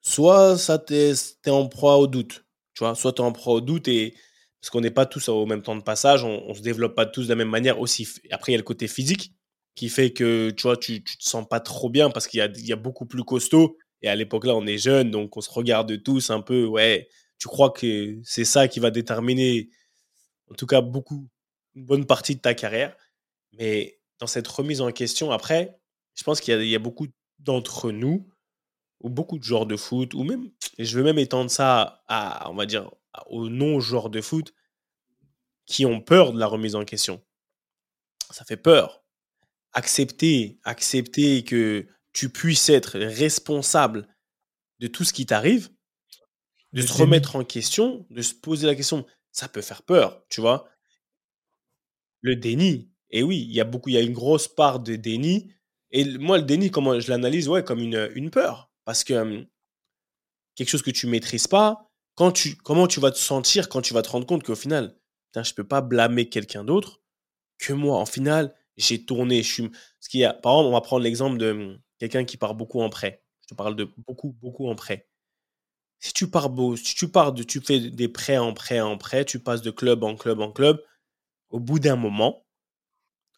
[0.00, 2.44] soit ça t'es t'es en proie au doute.
[2.74, 4.14] Tu vois, soit tu es en proie au doute et
[4.60, 7.06] parce qu'on n'est pas tous au même temps de passage, on, on se développe pas
[7.06, 8.08] tous de la même manière aussi.
[8.30, 9.32] Après, il y a le côté physique
[9.74, 12.40] qui fait que tu vois, tu, tu te sens pas trop bien parce qu'il y
[12.42, 13.76] a, il y a beaucoup plus costaud.
[14.02, 16.64] Et à l'époque là, on est jeune, donc on se regarde tous un peu.
[16.64, 17.08] Ouais,
[17.38, 19.68] tu crois que c'est ça qui va déterminer,
[20.50, 21.28] en tout cas, beaucoup,
[21.74, 22.96] une bonne partie de ta carrière.
[23.58, 25.78] Mais dans cette remise en question, après,
[26.14, 28.28] je pense qu'il y a, il y a beaucoup d'entre nous,
[29.00, 32.50] ou beaucoup de joueurs de foot, ou même, et je veux même étendre ça à,
[32.50, 32.90] on va dire,
[33.26, 34.54] aux non-joueurs de foot,
[35.66, 37.22] qui ont peur de la remise en question.
[38.30, 39.02] Ça fait peur.
[39.72, 44.08] Accepter, accepter que tu puisses être responsable
[44.80, 45.70] de tout ce qui t'arrive,
[46.72, 50.40] de se remettre en question, de se poser la question, ça peut faire peur, tu
[50.40, 50.68] vois.
[52.20, 52.91] Le déni.
[53.12, 55.52] Et oui, il y a beaucoup, il y a une grosse part de déni.
[55.90, 58.70] Et moi, le déni, comment je l'analyse, ouais, comme une, une peur.
[58.84, 59.46] Parce que hum,
[60.54, 63.94] quelque chose que tu maîtrises pas, quand tu, comment tu vas te sentir quand tu
[63.94, 64.96] vas te rendre compte qu'au final,
[65.26, 67.02] putain, je peux pas blâmer quelqu'un d'autre
[67.58, 67.98] que moi.
[67.98, 69.42] En final, j'ai tourné.
[69.42, 69.62] Ce.
[69.62, 73.22] Par exemple, on va prendre l'exemple de hum, quelqu'un qui part beaucoup en prêt.
[73.42, 75.08] Je te parle de beaucoup, beaucoup en prêt.
[76.00, 78.98] Si tu pars, beau, si tu pars de, tu fais des prêts en prêt en
[78.98, 80.82] prêt, tu passes de club en club en club,
[81.50, 82.44] au bout d'un moment,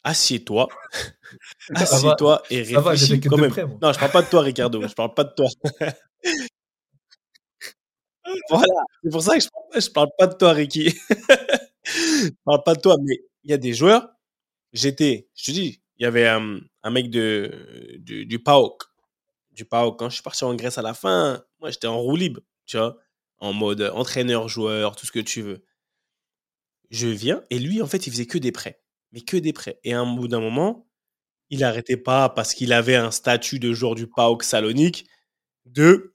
[0.05, 0.69] assieds-toi,
[1.75, 3.53] assieds-toi et réfléchis quand même.
[3.81, 4.87] non, je parle pas de toi, Ricardo.
[4.87, 5.49] Je parle pas de toi.
[8.51, 10.91] voilà, c'est pour ça que je parle, parle pas de toi, Ricky.
[11.85, 14.09] je parle pas de toi, mais il y a des joueurs.
[14.73, 18.85] J'étais, je te dis, il y avait un, mec de, du PAOK.
[19.53, 19.99] Du PAOK.
[19.99, 22.77] Quand je suis parti en Grèce à la fin, moi, j'étais en roue libre, tu
[22.77, 22.99] vois,
[23.39, 25.65] en mode entraîneur, joueur, tout ce que tu veux.
[26.91, 28.83] Je viens et lui, en fait, il faisait que des prêts,
[29.15, 29.79] mais que des prêts.
[29.85, 30.87] Et à un bout d'un moment,
[31.49, 35.07] il n'arrêtait pas parce qu'il avait un statut de joueur du PAOK Salonique
[35.67, 36.15] de,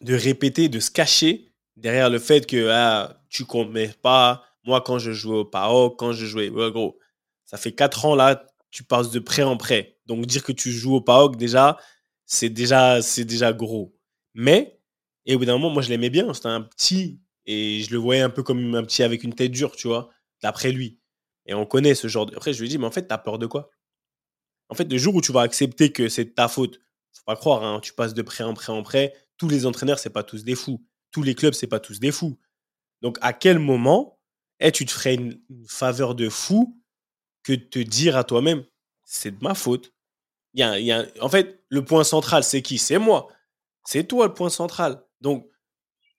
[0.00, 4.44] de répéter, de se cacher derrière le fait que ah, tu mais pas.
[4.64, 6.98] Moi, quand je jouais au PAOK, quand je jouais, gros,
[7.44, 9.98] ça fait quatre ans là, tu passes de prêt en prêt.
[10.06, 11.78] Donc dire que tu joues au PAOK déjà,
[12.26, 13.94] c'est déjà, c'est déjà gros.
[14.34, 14.80] Mais,
[15.26, 16.34] et au bout d'un moment, moi je l'aimais bien.
[16.34, 19.52] C'était un petit, et je le voyais un peu comme un petit avec une tête
[19.52, 20.10] dure, tu vois,
[20.42, 20.99] d'après lui.
[21.50, 22.36] Et on connaît ce genre de.
[22.36, 23.70] Après, je lui ai dit, mais en fait, t'as peur de quoi?
[24.68, 26.80] En fait, le jour où tu vas accepter que c'est ta faute,
[27.12, 29.12] faut pas croire, hein, tu passes de prêt en prêt en prêt.
[29.36, 30.86] Tous les entraîneurs, c'est pas tous des fous.
[31.10, 32.38] Tous les clubs, c'est pas tous des fous.
[33.02, 34.20] Donc, à quel moment,
[34.60, 36.80] eh, tu te ferais une faveur de fou
[37.42, 38.64] que te dire à toi-même,
[39.04, 39.92] c'est de ma faute?
[40.54, 42.78] Y a, en fait, le point central, c'est qui?
[42.78, 43.26] C'est moi.
[43.84, 45.04] C'est toi le point central.
[45.20, 45.50] Donc,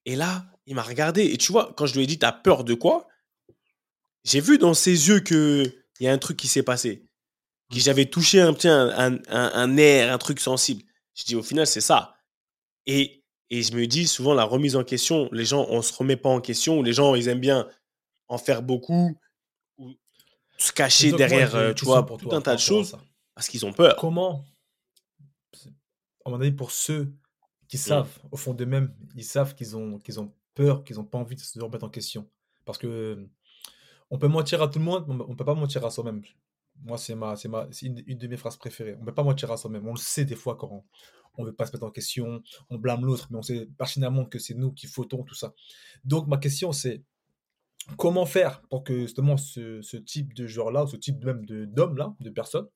[0.04, 1.24] et là, il m'a regardé.
[1.24, 3.08] Et tu vois, quand je lui ai dit, t'as peur de quoi?
[4.24, 7.06] J'ai vu dans ses yeux qu'il y a un truc qui s'est passé.
[7.72, 7.80] Que mmh.
[7.80, 10.84] j'avais touché un, un, un, un, air, un truc sensible.
[11.16, 12.16] Je dis, au final, c'est ça.
[12.86, 16.18] Et, et je me dis, souvent, la remise en question, les gens, on se remet
[16.18, 16.82] pas en question.
[16.82, 17.68] Les gens, ils aiment bien
[18.28, 19.18] en faire beaucoup
[20.58, 22.96] se cacher derrière, euh, tu vois, tout un tas de choses
[23.34, 23.96] parce qu'ils ont peur.
[23.96, 24.46] Comment,
[26.24, 27.12] à mon avis, pour ceux
[27.68, 27.80] qui mmh.
[27.80, 31.36] savent, au fond d'eux-mêmes, ils savent qu'ils ont, qu'ils ont peur, qu'ils n'ont pas envie
[31.36, 32.30] de se remettre en question.
[32.66, 33.28] Parce que
[34.12, 36.22] on peut mentir à tout le monde, on peut pas mentir à soi-même.
[36.84, 38.98] Moi, c'est ma, c'est ma, une, de mes phrases préférées.
[39.00, 39.88] On peut pas mentir à soi-même.
[39.88, 40.84] On le sait des fois quand
[41.38, 44.26] on ne veut pas se mettre en question, on blâme l'autre, mais on sait pertinemment
[44.26, 45.54] que c'est nous qui fautons tout ça.
[46.04, 47.04] Donc, ma question, c'est
[47.98, 52.30] comment faire pour que justement ce, type de joueur-là, ou ce type même d'homme-là, de
[52.30, 52.68] personnes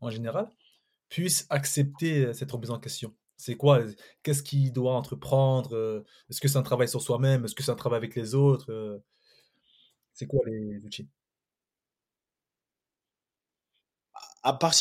[0.00, 0.50] en général,
[1.10, 3.14] puisse accepter cette remise en question?
[3.36, 3.82] C'est quoi?
[4.22, 5.76] Qu'est-ce qu'il doit entreprendre?
[5.76, 7.44] Euh, Est-ce que c'est un travail sur soi-même?
[7.44, 8.72] Est-ce que c'est un travail avec les autres?
[8.72, 8.98] Euh?
[10.18, 11.08] C'est quoi les outils?
[14.42, 14.74] À part,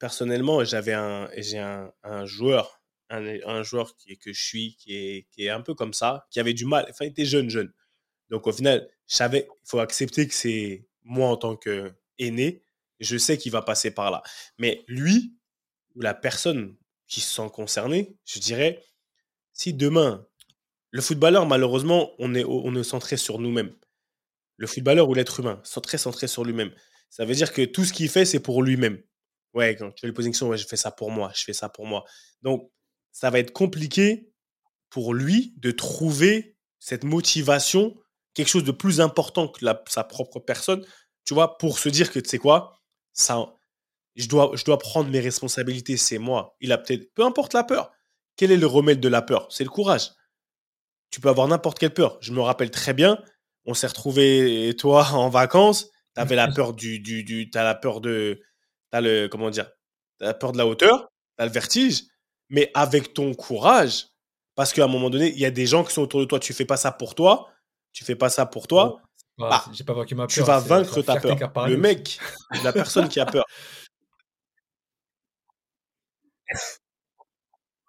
[0.00, 1.92] personnellement, j'avais un, j'ai un,
[2.24, 6.54] joueur, un, joueur qui, que je suis, qui est, un peu comme ça, qui avait
[6.54, 7.72] du mal, enfin, il était jeune, jeune.
[8.28, 12.64] Donc au final, je il faut accepter que c'est moi en tant qu'aîné,
[12.98, 14.24] je sais qu'il va passer par là.
[14.58, 15.36] Mais lui,
[15.94, 18.82] ou la personne qui se sent concernée, je dirais,
[19.52, 20.26] si demain,
[20.90, 23.72] le footballeur, malheureusement, on est, on est centré sur nous-mêmes.
[24.56, 26.72] Le footballeur ou l'être humain, très centré sur lui-même.
[27.10, 29.02] Ça veut dire que tout ce qu'il fait, c'est pour lui-même.
[29.54, 31.68] Ouais, quand tu poser une question, ouais, je fais ça pour moi, je fais ça
[31.68, 32.04] pour moi.
[32.42, 32.70] Donc,
[33.12, 34.30] ça va être compliqué
[34.90, 37.94] pour lui de trouver cette motivation
[38.36, 40.84] quelque chose de plus important que sa propre personne,
[41.24, 42.78] tu vois, pour se dire que, tu sais quoi,
[43.14, 43.54] ça,
[44.14, 46.54] je dois, je dois prendre mes responsabilités, c'est moi.
[46.60, 47.90] Il a peut-être, peu importe la peur.
[48.36, 49.48] Quel est le remède de la peur?
[49.50, 50.10] C'est le courage.
[51.10, 52.18] Tu peux avoir n'importe quelle peur.
[52.20, 53.18] Je me rappelle très bien,
[53.66, 57.74] on s'est retrouvé toi en vacances, tu avais la peur du, du, du as la
[57.74, 58.40] peur de,
[58.92, 59.70] as le, comment dire,
[60.20, 62.04] as la peur de la hauteur, tu as le vertige,
[62.48, 64.08] mais avec ton courage,
[64.54, 66.40] parce qu'à un moment donné, il y a des gens qui sont autour de toi,
[66.40, 67.50] tu fais pas ça pour toi,
[67.92, 69.00] tu fais pas ça pour toi,
[69.38, 71.36] bah, j'ai pas ma peur, tu vas vaincre ta peur.
[71.68, 72.18] Le mec,
[72.64, 73.44] la personne qui a peur.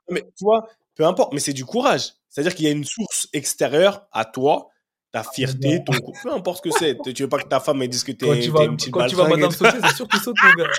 [0.10, 2.14] mais tu vois, peu importe, mais c'est du courage.
[2.30, 4.70] C'est-à-dire qu'il y a une source extérieure à toi,
[5.12, 5.94] ta fierté, ton
[6.24, 6.98] peu importe ce que c'est.
[7.14, 9.28] Tu veux pas que ta femme elle dise que t'es une petite Quand tu vas
[9.28, 10.72] Madame sauter, c'est sûr qu'il saute, mon gars.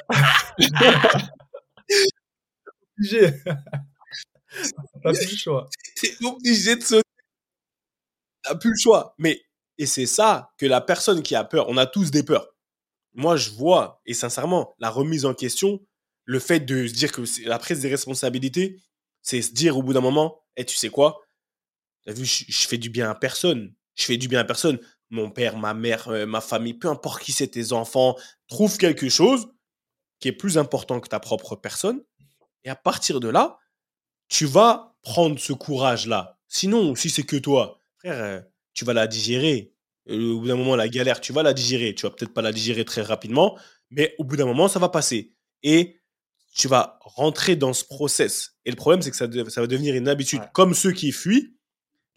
[2.98, 3.32] obligé.
[5.02, 5.68] T'as plus le choix.
[6.00, 7.02] T'es obligé de sauter
[8.56, 9.14] plus le choix.
[9.18, 9.40] Mais,
[9.78, 12.48] et c'est ça que la personne qui a peur, on a tous des peurs.
[13.14, 15.80] Moi, je vois, et sincèrement, la remise en question,
[16.24, 18.80] le fait de se dire que la prise des responsabilités,
[19.22, 21.20] c'est se dire au bout d'un moment, et eh, tu sais quoi,
[22.06, 23.74] as vu, je, fais du bien à personne.
[23.98, 24.78] Je fais du bien à personne.
[25.10, 29.08] Mon père, ma mère, euh, ma famille, peu importe qui c'est, tes enfants, trouve quelque
[29.08, 29.48] chose
[30.20, 32.02] qui est plus important que ta propre personne.
[32.64, 33.58] Et à partir de là,
[34.28, 36.38] tu vas prendre ce courage-là.
[36.48, 38.40] Sinon, si c'est que toi, frère, euh,
[38.74, 39.72] tu vas la digérer.
[40.08, 41.94] Euh, au bout d'un moment, la galère, tu vas la digérer.
[41.94, 43.58] Tu vas peut-être pas la digérer très rapidement,
[43.90, 45.32] Mais au bout d'un moment, ça va passer.
[45.62, 45.98] Et
[46.54, 48.56] tu vas rentrer dans ce process.
[48.66, 50.40] Et le problème, c'est que ça, de- ça va devenir une habitude.
[50.40, 50.48] Ouais.
[50.52, 51.56] Comme ceux qui fuient,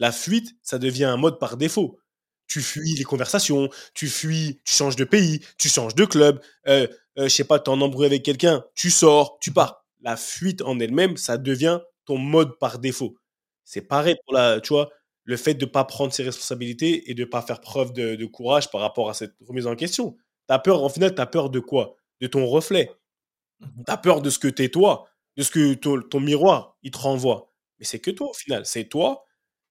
[0.01, 1.99] la fuite, ça devient un mode par défaut.
[2.47, 6.87] Tu fuis les conversations, tu fuis, tu changes de pays, tu changes de club, euh,
[7.19, 9.85] euh, je sais pas, t'es en embrouille avec quelqu'un, tu sors, tu pars.
[10.01, 13.15] La fuite en elle-même, ça devient ton mode par défaut.
[13.63, 14.89] C'est pareil pour la, tu vois,
[15.23, 18.71] le fait de pas prendre ses responsabilités et de pas faire preuve de, de courage
[18.71, 20.17] par rapport à cette remise en question.
[20.47, 21.95] T'as peur, en final, t'as peur de quoi?
[22.21, 22.91] De ton reflet.
[23.85, 26.97] T'as peur de ce que t'es toi, de ce que ton, ton miroir, il te
[26.97, 27.51] renvoie.
[27.79, 28.65] Mais c'est que toi, au final.
[28.65, 29.25] C'est toi.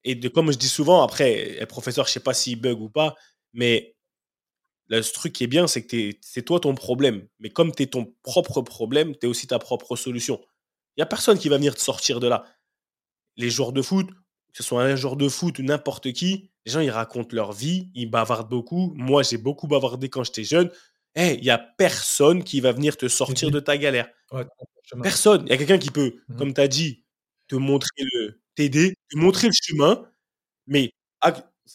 [0.04, 2.88] Et de, comme je dis souvent, après, le professeur, je sais pas s'il bug ou
[2.88, 3.14] pas,
[3.52, 3.96] mais
[4.88, 7.26] le truc qui est bien, c'est que c'est toi ton problème.
[7.38, 10.40] Mais comme tu es ton propre problème, tu es aussi ta propre solution.
[10.96, 12.44] Il n'y a personne qui va venir te sortir de là.
[13.36, 16.72] Les joueurs de foot, que ce soit un joueur de foot ou n'importe qui, les
[16.72, 18.92] gens, ils racontent leur vie, ils bavardent beaucoup.
[18.96, 20.70] Moi, j'ai beaucoup bavardé quand j'étais jeune.
[21.14, 23.52] Eh, il y a personne qui va venir te sortir T'aider.
[23.52, 24.08] de ta galère.
[24.32, 24.44] Ouais.
[25.02, 25.44] Personne.
[25.46, 26.36] Il y a quelqu'un qui peut, Mhm.
[26.36, 27.04] comme tu as dit,
[27.48, 30.04] te montrer le, t'aider, te montrer le chemin,
[30.66, 30.92] mais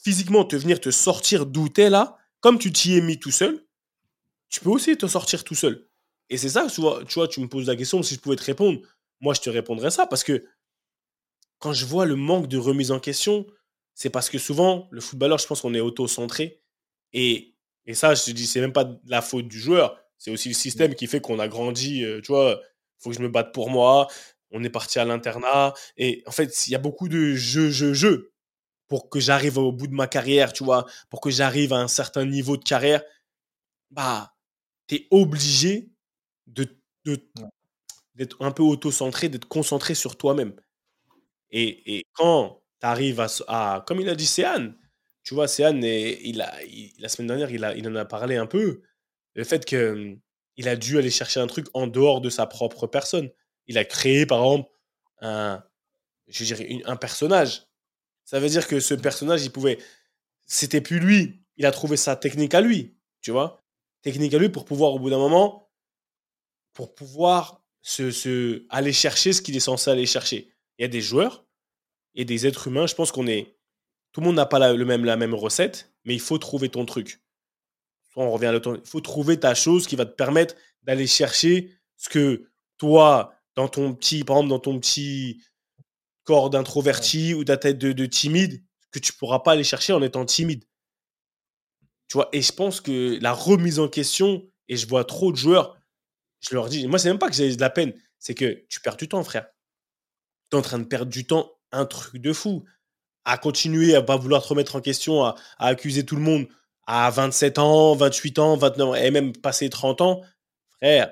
[0.03, 3.63] physiquement te venir te sortir d'où t'es là, comme tu t'y es mis tout seul,
[4.49, 5.87] tu peux aussi te sortir tout seul.
[6.29, 8.35] Et c'est ça, tu vois, tu vois, tu me poses la question, si je pouvais
[8.37, 8.79] te répondre,
[9.21, 10.45] moi je te répondrais ça, parce que
[11.59, 13.45] quand je vois le manque de remise en question,
[13.93, 16.61] c'est parce que souvent, le footballeur, je pense qu'on est auto-centré.
[17.13, 17.55] Et,
[17.85, 20.55] et ça, je te dis, c'est même pas la faute du joueur, c'est aussi le
[20.55, 22.59] système qui fait qu'on a grandi, euh, tu vois,
[22.99, 24.07] faut que je me batte pour moi,
[24.55, 27.93] on est parti à l'internat, et en fait, il y a beaucoup de jeux, jeux,
[27.93, 28.33] jeux
[28.87, 31.87] pour que j'arrive au bout de ma carrière, tu vois, pour que j'arrive à un
[31.89, 33.03] certain niveau de carrière,
[33.91, 34.33] bah,
[34.87, 35.89] t'es obligé
[36.47, 36.67] de,
[37.07, 37.19] Ouais.
[38.15, 40.53] d'être un peu auto-centré, d'être concentré sur toi-même.
[41.51, 44.77] Et, et quand tu arrives à, à- comme il a dit Céane,
[45.23, 48.35] tu vois, Céane, il a, il- la semaine dernière, il, a, il en a parlé
[48.37, 48.81] un peu,
[49.35, 50.15] le fait que
[50.57, 53.29] il a dû aller chercher un truc en dehors de sa propre personne.
[53.67, 54.69] Il a créé, par exemple,
[55.21, 55.63] un,
[56.27, 57.63] je dirais, un personnage.
[58.23, 59.77] Ça veut dire que ce personnage, il pouvait.
[60.45, 61.41] C'était plus lui.
[61.57, 63.63] Il a trouvé sa technique à lui, tu vois?
[64.01, 65.69] Technique à lui pour pouvoir, au bout d'un moment,
[66.73, 70.51] pour pouvoir se, se- aller chercher ce qu'il est censé aller chercher.
[70.77, 71.45] Il y a des joueurs
[72.15, 72.87] et des êtres humains.
[72.87, 73.55] Je pense qu'on est.
[74.11, 76.69] Tout le monde n'a pas la, le même, la même recette, mais il faut trouver
[76.69, 77.21] ton truc.
[78.17, 78.79] On revient à l'autre.
[78.81, 83.67] Il faut trouver ta chose qui va te permettre d'aller chercher ce que toi, dans
[83.67, 85.43] ton petit, par exemple, dans ton petit
[86.23, 90.01] corps d'introverti ou ta tête de, de timide, que tu pourras pas aller chercher en
[90.01, 90.63] étant timide.
[92.07, 95.37] Tu vois, et je pense que la remise en question, et je vois trop de
[95.37, 95.77] joueurs,
[96.41, 98.79] je leur dis, moi, c'est même pas que j'ai de la peine, c'est que tu
[98.79, 99.47] perds du temps, frère.
[100.51, 102.63] Tu es en train de perdre du temps, un truc de fou.
[103.23, 106.47] À continuer à pas vouloir te remettre en question, à, à accuser tout le monde
[106.85, 110.21] à 27 ans, 28 ans, 29 ans, et même passé 30 ans.
[110.77, 111.11] Frère,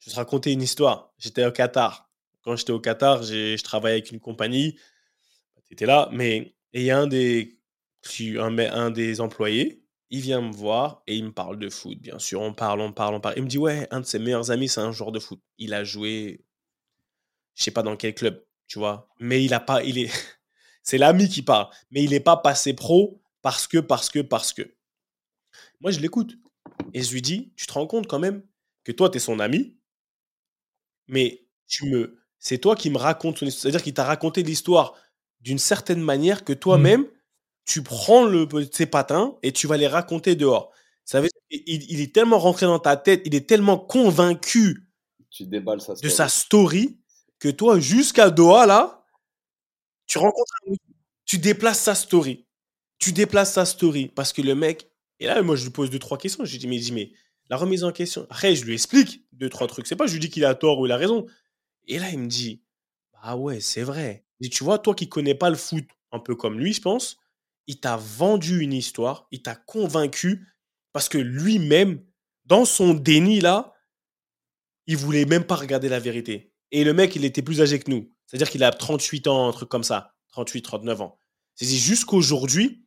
[0.00, 1.12] je vais te raconter une histoire.
[1.18, 2.10] J'étais au Qatar.
[2.42, 4.78] Quand j'étais au Qatar, je travaillais avec une compagnie.
[5.66, 7.58] Tu étais là, mais il y a un des,
[8.70, 12.40] un des employés, il vient me voir et il me parle de foot, bien sûr.
[12.40, 13.34] On parle, on parle, on parle.
[13.36, 15.40] Il me dit, ouais, un de ses meilleurs amis, c'est un joueur de foot.
[15.58, 16.44] Il a joué,
[17.54, 19.08] je sais pas dans quel club, tu vois.
[19.20, 20.10] Mais il a pas, il est,
[20.82, 21.68] c'est l'ami qui parle.
[21.90, 24.74] Mais il n'est pas passé pro parce que, parce que, parce que.
[25.80, 26.36] Moi, je l'écoute.
[26.94, 28.42] Et je lui dis, tu te rends compte quand même
[28.84, 29.76] que toi, tu es son ami,
[31.08, 33.62] mais tu me, c'est toi qui me raconte son histoire.
[33.62, 34.94] C'est-à-dire qu'il t'a raconté l'histoire
[35.40, 37.06] d'une certaine manière que toi-même,
[37.64, 40.72] tu prends le, ses patins et tu vas les raconter dehors.
[41.04, 44.88] Ça veut dire qu'il il est tellement rentré dans ta tête, il est tellement convaincu
[45.30, 45.94] Tu déballes ça.
[45.94, 46.98] de sa story
[47.38, 49.04] que toi, jusqu'à Doha, là,
[50.06, 50.80] tu rencontres un mec,
[51.24, 52.46] tu déplaces sa story.
[52.98, 54.90] Tu déplaces sa story parce que le mec,
[55.20, 56.44] et là, moi, je lui pose deux, trois questions.
[56.44, 57.12] Je lui dis, mais, mais
[57.48, 58.26] la remise en question.
[58.30, 59.86] Après, je lui explique deux, trois trucs.
[59.86, 61.26] C'est pas, je lui dis qu'il a tort ou il a raison.
[61.86, 62.62] Et là, il me dit,
[63.22, 64.24] ah ouais, c'est vrai.
[64.40, 67.18] Dit, tu vois, toi qui connais pas le foot, un peu comme lui, je pense,
[67.66, 70.46] il t'a vendu une histoire, il t'a convaincu
[70.92, 72.04] parce que lui-même,
[72.44, 73.74] dans son déni, là,
[74.86, 76.52] il voulait même pas regarder la vérité.
[76.70, 78.12] Et le mec, il était plus âgé que nous.
[78.26, 80.14] C'est-à-dire qu'il a 38 ans, un truc comme ça.
[80.32, 81.18] 38, 39 ans.
[81.54, 82.86] C'est jusqu'aujourd'hui,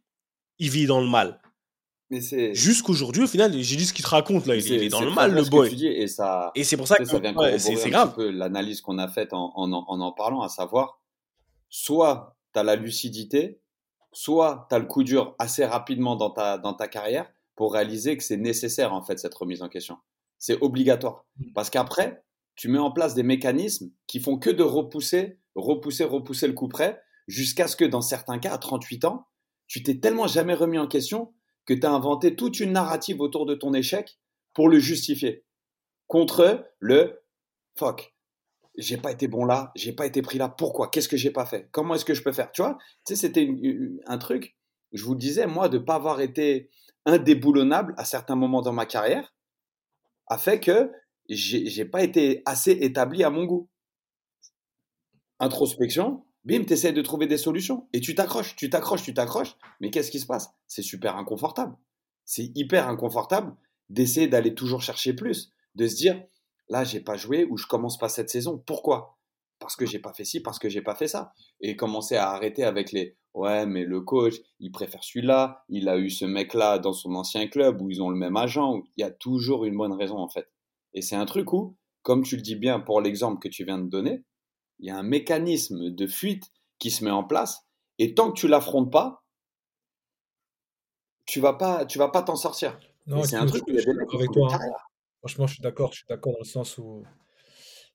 [0.57, 1.40] il vit dans le mal.
[2.11, 2.53] Mais c'est.
[2.53, 4.55] Jusqu'aujourd'hui, au final, j'ai dit ce qu'il te raconte, là.
[4.55, 5.73] Il, c'est- il est dans le mal, le boy.
[5.73, 8.19] dis, et ça, Et c'est pour ça que ça vient ouais, c'est grave.
[8.19, 10.99] l'analyse qu'on a faite en en, en, en en parlant, à savoir,
[11.69, 13.61] soit tu as la lucidité,
[14.11, 18.17] soit tu as le coup dur assez rapidement dans ta, dans ta carrière pour réaliser
[18.17, 19.97] que c'est nécessaire, en fait, cette remise en question.
[20.37, 21.25] C'est obligatoire.
[21.53, 22.23] Parce qu'après,
[22.55, 26.67] tu mets en place des mécanismes qui font que de repousser, repousser, repousser le coup
[26.67, 29.27] près, jusqu'à ce que, dans certains cas, à 38 ans,
[29.67, 31.33] tu t'es tellement jamais remis en question
[31.65, 34.19] que tu as inventé toute une narrative autour de ton échec
[34.53, 35.45] pour le justifier.
[36.07, 37.23] Contre le
[37.77, 38.13] fuck,
[38.77, 40.89] j'ai pas été bon là, j'ai pas été pris là, pourquoi?
[40.89, 41.69] Qu'est-ce que j'ai pas fait?
[41.71, 42.51] Comment est-ce que je peux faire?
[42.51, 43.49] Tu vois, c'était
[44.05, 44.55] un truc,
[44.91, 46.69] je vous disais, moi, de pas avoir été
[47.05, 49.33] indéboulonnable à certains moments dans ma carrière,
[50.27, 50.91] a fait que
[51.29, 53.69] j'ai pas été assez établi à mon goût.
[55.39, 57.87] Introspection, bim, tu de trouver des solutions.
[57.93, 59.55] Et tu t'accroches, tu t'accroches, tu t'accroches.
[59.79, 60.53] Mais qu'est-ce qui se passe?
[60.67, 61.75] C'est super inconfortable.
[62.25, 63.55] C'est hyper inconfortable
[63.89, 66.23] d'essayer d'aller toujours chercher plus, de se dire,
[66.69, 68.57] là, j'ai pas joué ou je commence pas cette saison.
[68.65, 69.17] Pourquoi?
[69.59, 71.33] Parce que j'ai pas fait ci, parce que j'ai pas fait ça.
[71.59, 75.97] Et commencer à arrêter avec les, ouais, mais le coach, il préfère celui-là, il a
[75.97, 78.81] eu ce mec-là dans son ancien club où ils ont le même agent.
[78.97, 80.47] Il y a toujours une bonne raison, en fait.
[80.93, 83.77] Et c'est un truc où, comme tu le dis bien pour l'exemple que tu viens
[83.77, 84.23] de donner,
[84.81, 87.67] il y a un mécanisme de fuite qui se met en place.
[87.99, 89.23] Et tant que tu l'affrontes pas,
[91.25, 92.79] tu vas pas, tu vas pas t'en sortir.
[93.23, 93.63] c'est un truc
[94.13, 94.53] avec toi.
[94.53, 94.59] Hein.
[95.19, 95.91] Franchement, je suis d'accord.
[95.91, 97.03] Je suis d'accord dans le sens où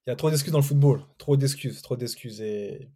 [0.06, 1.02] il y a trop d'excuses dans le football.
[1.18, 2.40] Trop d'excuses, trop d'excuses.
[2.40, 2.88] Et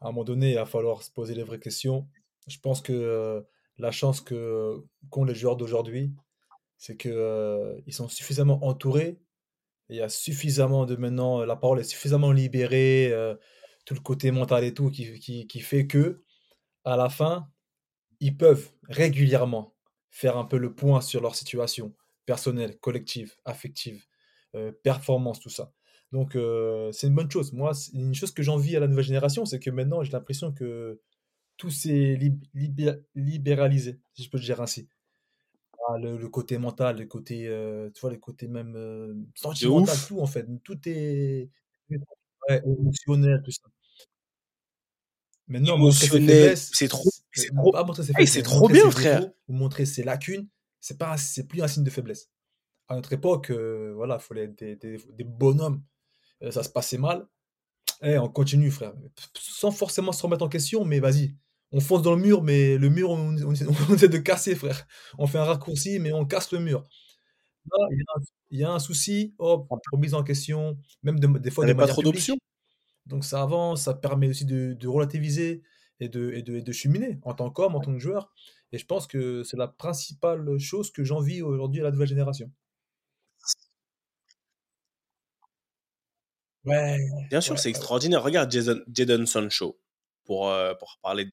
[0.00, 2.06] à un moment donné, il va falloir se poser les vraies questions.
[2.46, 3.40] Je pense que euh,
[3.78, 6.12] la chance que qu'ont les joueurs d'aujourd'hui,
[6.76, 9.18] c'est qu'ils euh, sont suffisamment entourés
[9.88, 13.34] il y a suffisamment de maintenant, la parole est suffisamment libérée, euh,
[13.84, 16.22] tout le côté mental et tout, qui, qui, qui, fait que,
[16.84, 17.48] à la fin,
[18.20, 19.74] ils peuvent régulièrement
[20.10, 21.94] faire un peu le point sur leur situation
[22.26, 24.04] personnelle, collective, affective,
[24.54, 25.72] euh, performance, tout ça.
[26.12, 27.52] Donc, euh, c'est une bonne chose.
[27.52, 31.00] Moi, une chose que j'envie à la nouvelle génération, c'est que maintenant, j'ai l'impression que
[31.56, 32.18] tout s'est
[33.14, 34.88] libéralisé, si je peux le dire ainsi.
[35.86, 40.20] Ah, le, côté mental, le côté, euh, tu vois, le côté même euh, sentimental, tout
[40.20, 40.46] en fait.
[40.62, 41.50] Tout est
[42.48, 43.68] émotionnel, tout ça.
[45.46, 47.74] Maintenant, émotionnel, c'est trop, c'est trop,
[48.24, 49.30] c'est trop bien, frère.
[49.48, 50.48] Ou montrer ses lacunes,
[50.80, 52.30] c'est pas, c'est plus un signe de faiblesse.
[52.88, 55.82] À notre époque, euh, voilà, il fallait être des, des, des bonhommes.
[56.50, 57.26] ça se passait mal.
[58.02, 58.94] Eh, on continue, frère.
[59.36, 61.34] Sans forcément se remettre en question, mais vas-y
[61.74, 64.86] on fonce dans le mur, mais le mur, on, essaie de casser, frère.
[65.18, 66.84] On fait un raccourci, mais on casse le mur.
[68.50, 71.74] il y, a un souci, hop, remise en question, même des fois, il n'y a
[71.74, 72.36] pas trop d'options?
[73.06, 75.62] Donc ça avance, ça permet aussi de, relativiser
[75.98, 78.32] et de, et, de, cheminer en tant qu'homme, en tant que joueur.
[78.70, 82.50] Et je pense que c'est la principale chose que j'envie aujourd'hui à la nouvelle génération.
[86.64, 86.98] Ouais,
[87.28, 88.22] Bien sûr, c'est extraordinaire.
[88.22, 89.78] Regarde Jason, Jadon Sancho,
[90.24, 91.32] pour, euh, pour parler de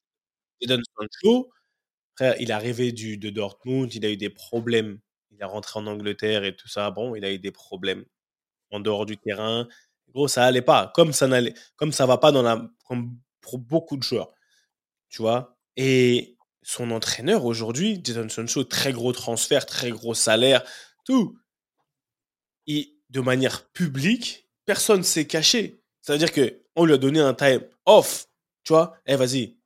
[0.60, 1.50] Jadon Sancho,
[2.40, 5.00] il est arrivé du, de Dortmund, il a eu des problèmes.
[5.30, 6.90] Il est rentré en Angleterre et tout ça.
[6.90, 8.04] Bon, il a eu des problèmes
[8.70, 9.68] en dehors du terrain.
[10.12, 10.92] Gros, ça allait pas.
[10.94, 14.32] Comme ça n'allait, comme ça va pas dans la, comme pour beaucoup de joueurs.
[15.10, 15.58] Tu vois?
[15.76, 20.64] Et son entraîneur aujourd'hui, Jason Sancho, très gros transfert, très gros salaire,
[21.06, 21.38] tout.
[22.66, 25.82] Et de manière publique, personne s'est caché.
[26.00, 28.26] C'est-à-dire que on lui a donné un time off.
[28.64, 28.96] Tu vois?
[29.06, 29.56] Eh, vas-y,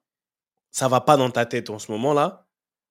[0.76, 2.46] ça va pas dans ta tête en ce moment-là,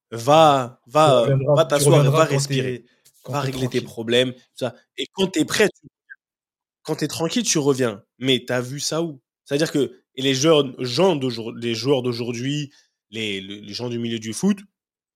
[0.10, 2.84] va, va, va t'asseoir, va respirer,
[3.28, 4.74] va régler tes problèmes, ça.
[4.98, 5.70] Et quand tu es prêt,
[6.82, 8.04] quand tu es tranquille, tu reviens.
[8.18, 9.22] Mais tu as vu ça où?
[9.44, 11.20] C'est-à-dire que et les joueurs, gens
[11.56, 12.74] les joueurs d'aujourd'hui,
[13.12, 14.58] les, les, gens du milieu du foot,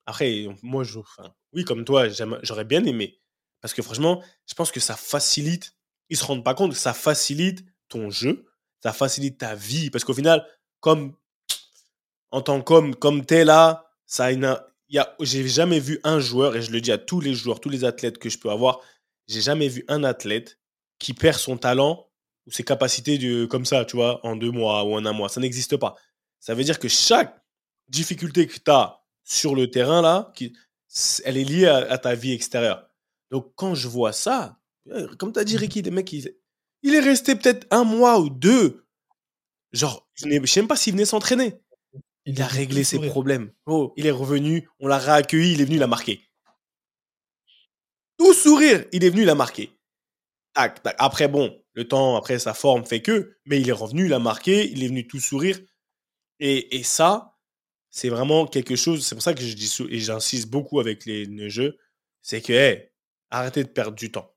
[0.05, 2.07] après, moi, je, enfin, oui, comme toi,
[2.43, 3.19] j'aurais bien aimé.
[3.61, 5.75] Parce que franchement, je pense que ça facilite,
[6.09, 8.45] ils se rendent pas compte ça facilite ton jeu,
[8.83, 9.89] ça facilite ta vie.
[9.89, 10.45] Parce qu'au final,
[10.81, 11.15] comme
[12.31, 14.69] en tant qu'homme, comme t'es là, ça a
[15.21, 17.85] j'ai jamais vu un joueur, et je le dis à tous les joueurs, tous les
[17.85, 18.81] athlètes que je peux avoir,
[19.27, 20.59] j'ai jamais vu un athlète
[20.97, 22.07] qui perd son talent
[22.47, 25.29] ou ses capacités de, comme ça, tu vois, en deux mois ou en un mois.
[25.29, 25.95] Ça n'existe pas.
[26.39, 27.39] Ça veut dire que chaque
[27.87, 30.53] difficulté que tu as sur le terrain, là, qui,
[31.23, 32.89] elle est liée à, ta vie extérieure.
[33.29, 34.57] Donc, quand je vois ça,
[35.19, 35.59] comme tu as dit, mmh.
[35.59, 36.33] Ricky, des mecs, il,
[36.81, 38.85] il est resté peut-être un mois ou deux.
[39.71, 41.61] Genre, je ne sais même pas s'il venait s'entraîner.
[42.29, 43.51] Il, a réglé ses problèmes.
[43.65, 46.21] Oh, il est revenu, on l'a réaccueilli, il est venu, il a marqué.
[48.19, 49.71] Tout sourire, il est venu, il a marqué.
[50.53, 50.95] Tac, tac.
[50.99, 54.19] Après, bon, le temps, après, sa forme fait que, mais il est revenu, il a
[54.19, 55.59] marqué, il est venu tout sourire.
[56.39, 57.35] Et, ça,
[57.89, 61.49] c'est vraiment quelque chose, c'est pour ça que je dis, et j'insiste beaucoup avec les,
[61.49, 61.77] jeux,
[62.21, 62.79] c'est que,
[63.31, 64.33] arrêtez de perdre du temps.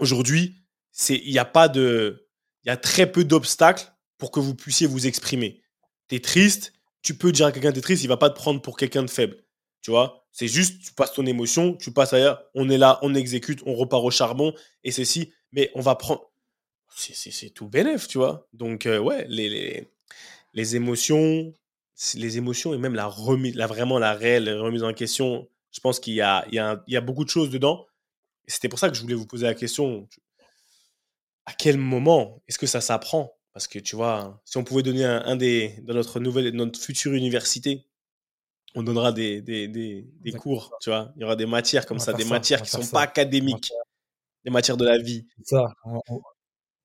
[0.00, 0.62] Aujourd'hui,
[1.08, 2.28] il n'y a pas de,
[2.64, 5.62] il y a très peu d'obstacles pour que vous puissiez vous exprimer.
[6.08, 6.72] T'es triste,
[7.06, 9.08] tu peux dire à quelqu'un t'es triste, il va pas te prendre pour quelqu'un de
[9.08, 9.36] faible.
[9.80, 10.26] Tu vois?
[10.32, 13.74] C'est juste, tu passes ton émotion, tu passes ailleurs, on est là, on exécute, on
[13.76, 14.52] repart au charbon,
[14.82, 16.28] et c'est si, mais on va prendre.
[16.96, 18.48] C'est tout bénef, tu vois?
[18.52, 19.88] Donc, euh, ouais, les, les,
[20.52, 21.54] les, émotions,
[22.14, 26.00] les émotions et même la remise, la, vraiment la réelle remise en question, je pense
[26.00, 27.86] qu'il y a, il y, a il y a beaucoup de choses dedans.
[28.48, 30.08] C'était pour ça que je voulais vous poser la question.
[31.44, 33.35] À quel moment est-ce que ça s'apprend?
[33.56, 36.78] Parce que tu vois, si on pouvait donner un, un des, dans notre nouvelle, notre
[36.78, 37.86] future université,
[38.74, 41.10] on donnera des, des, des, des cours, tu vois?
[41.16, 42.84] Il y aura des matières comme va ça, des ça, matières va qui faire sont
[42.86, 42.92] ça.
[42.92, 43.72] pas va académiques,
[44.44, 45.26] des matières de la vie.
[45.42, 46.20] Ça, on, on-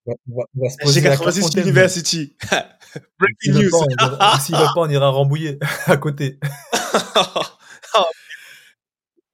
[0.06, 2.38] on va, on va- on va se poser la G86 Clairefontaine, University.
[2.54, 2.58] mais
[3.20, 3.70] Breaking news.
[3.74, 6.40] on ira- s'ils veulent pas, on ira Rambouillet à côté.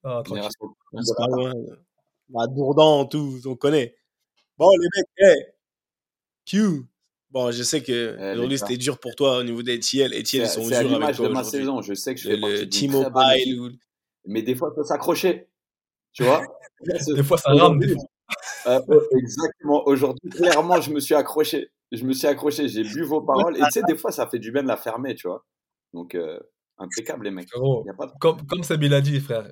[0.04, 0.24] Ah,
[2.48, 3.96] Dourdan, tout, on connaît.
[4.58, 5.46] Bon, les mecs, hey,
[6.46, 6.88] Q.
[7.38, 10.12] Bon, je sais que Eh, aujourd'hui c'était dur pour toi au niveau des TL.
[10.16, 11.84] Et TL, ils sont durs avec l'image toi de ma saison.
[11.84, 13.70] Je sais que je Le, fais le ou
[14.26, 15.48] mais des fois, il faut s'accrocher.
[16.14, 16.42] Tu vois?
[17.16, 17.80] Des fois, ça rame.
[18.66, 19.88] Euh, euh, exactement.
[19.88, 21.70] Aujourd'hui, clairement, je me suis accroché.
[21.92, 22.68] Je me suis accroché.
[22.68, 23.56] J'ai bu vos paroles.
[23.56, 25.46] Et tu sais, des fois, ça fait du bien de la fermer, tu vois.
[25.94, 26.40] Donc, euh,
[26.80, 27.50] impeccable, les mecs.
[27.50, 28.14] Frérot, Y a pas de...
[28.20, 29.48] comme, comme Sabi l'a dit, frère,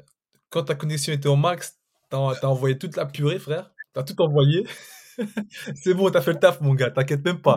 [0.49, 1.79] quand ta connexion était au max,
[2.09, 3.71] t'as t'as envoyé toute la purée, frère.
[3.93, 4.65] T'as tout envoyé.
[5.75, 6.91] C'est bon, t'as fait le taf, mon gars.
[6.91, 7.55] T'inquiète même pas.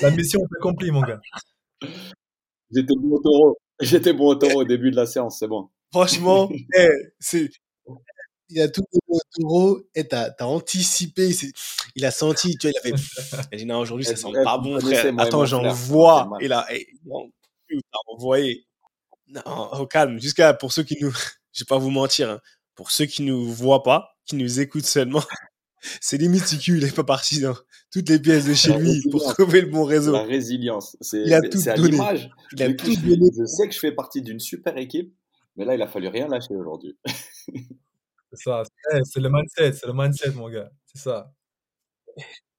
[0.00, 1.20] La mission est accomplie, mon gars.
[2.70, 3.58] J'étais bon au taureau.
[3.80, 5.68] J'étais bon au taureau au début de la séance, c'est bon.
[5.92, 7.50] Franchement, eh, c'est.
[8.48, 11.32] Il a tout au taureau et t'as t'as anticipé.
[11.32, 11.52] c'est-
[11.96, 13.02] Il a senti, tu vois, il a fait.
[13.50, 15.06] Il a dit non, aujourd'hui ça Eh, sent eh, pas bon, frère.
[15.06, 15.74] et Attends, mon j'en frère?
[15.74, 16.22] vois.
[16.24, 16.44] C'est mal.
[16.44, 17.30] Et là, eh, non,
[17.68, 18.66] tu t'as envoyé.
[19.28, 19.42] Non,
[19.72, 20.20] au calme.
[20.20, 21.12] Jusqu'à pour ceux qui nous.
[21.54, 22.30] Je vais pas vous mentir.
[22.30, 22.40] hein.
[22.74, 25.22] Pour ceux qui nous voient pas, qui nous écoutent seulement,
[26.00, 27.54] c'est limite si il est pas parti dans
[27.90, 30.12] toutes les pièces de chez lui pour trouver le bon réseau.
[30.12, 30.96] La résilience.
[31.00, 31.90] C'est Il a tout c'est à donné.
[31.90, 32.30] l'image.
[32.52, 33.16] Il a tout je, suis.
[33.16, 33.30] donné.
[33.36, 35.14] je sais que je fais partie d'une super équipe,
[35.56, 36.96] mais là, il a fallu rien lâcher aujourd'hui.
[38.34, 38.62] C'est ça.
[38.94, 39.72] Eh, C'est le mindset.
[39.74, 40.70] C'est le mindset, mon gars.
[40.86, 41.32] C'est ça.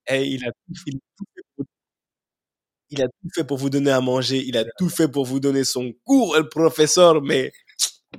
[0.07, 0.73] Eh, il a tout,
[1.17, 1.65] tout fait pour
[2.93, 5.39] il a tout fait pour vous donner à manger, il a tout fait pour vous
[5.39, 7.51] donner son cours, le professeur, mais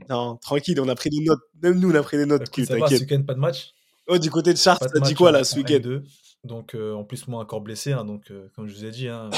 [0.09, 1.41] non, tranquille, on a pris des notes.
[1.63, 3.73] Même nous, on a pris des notes, ça va, ce week-end, pas de match.
[4.07, 6.03] Oh, du côté de de t'as dit quoi en, là ce en week-end N2.
[6.45, 7.93] Donc, euh, en plus, moi, encore blessé.
[7.93, 9.31] hein, donc, euh, comme je vous ai dit, hein,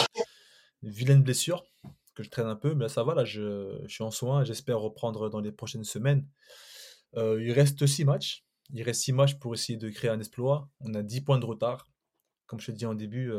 [0.83, 1.65] une vilaine blessure
[2.15, 2.75] que je traîne un peu.
[2.75, 3.15] Mais là, ça va.
[3.15, 4.43] Là, je, je suis en soins.
[4.45, 6.27] J'espère reprendre dans les prochaines semaines.
[7.17, 8.45] Euh, il reste six matchs.
[8.73, 10.69] Il reste six matchs pour essayer de créer un exploit.
[10.81, 11.87] On a 10 points de retard.
[12.47, 13.33] Comme je te dis en début,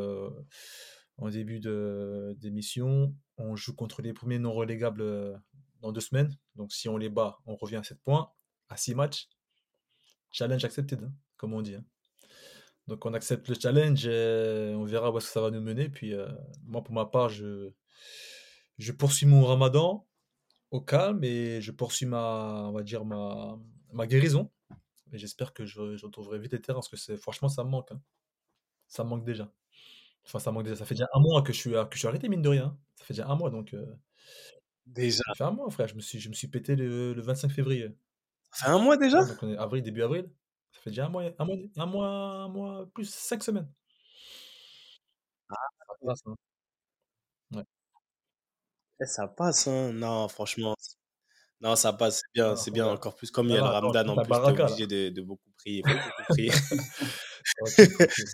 [1.17, 5.03] en début de- d'émission, on joue contre les premiers non relégables
[5.82, 6.34] dans deux semaines.
[6.55, 8.30] Donc, si on les bat, on revient à 7 points,
[8.69, 9.28] à 6 matchs.
[10.32, 11.75] Challenge accepted, hein, comme on dit.
[11.75, 11.86] hein.
[12.88, 15.89] Donc, on accepte le challenge et on verra où est-ce que ça va nous mener.
[15.89, 16.28] Puis, euh,
[16.63, 17.71] moi, pour ma part, je,
[18.78, 20.07] je poursuis mon ramadan
[20.71, 23.59] au calme et je poursuis ma, on va dire, ma,
[23.93, 24.51] ma guérison.
[25.13, 27.69] Et j'espère que je, je retrouverai vite les terrains parce que c'est, franchement, ça me
[27.69, 27.91] manque.
[27.93, 28.01] hein.
[28.88, 29.51] Ça me manque déjà.
[30.25, 30.78] Enfin, ça me manque déjà.
[30.78, 32.78] Ça fait déjà un mois que je suis, que je suis arrêté, mine de rien.
[32.95, 33.73] Ça fait déjà un mois, donc.
[33.75, 33.86] euh,
[34.86, 35.21] Déjà.
[35.28, 35.88] ça fait un mois, frère.
[35.88, 37.89] Je me suis, je me suis pété le, le 25 février.
[38.52, 39.22] Ça fait un mois déjà?
[39.22, 40.30] Ouais, donc on est avril, début avril.
[40.72, 43.72] Ça fait déjà un mois, un mois, un mois, un mois plus cinq semaines.
[45.88, 46.36] Ça passe, hein.
[47.52, 47.64] Ouais.
[49.02, 49.91] Eh, Ça passe, hein.
[49.93, 50.76] Non, franchement.
[51.62, 52.88] Non, ça passe, c'est bien, Ah, c'est bien.
[52.88, 54.66] Encore plus, comme il y a le attends, ramadan en plus, t'es baraka, là.
[54.66, 55.84] obligé de, de beaucoup prier.
[55.84, 56.52] faut beaucoup prier.
[57.60, 58.28] Ok, tranquille.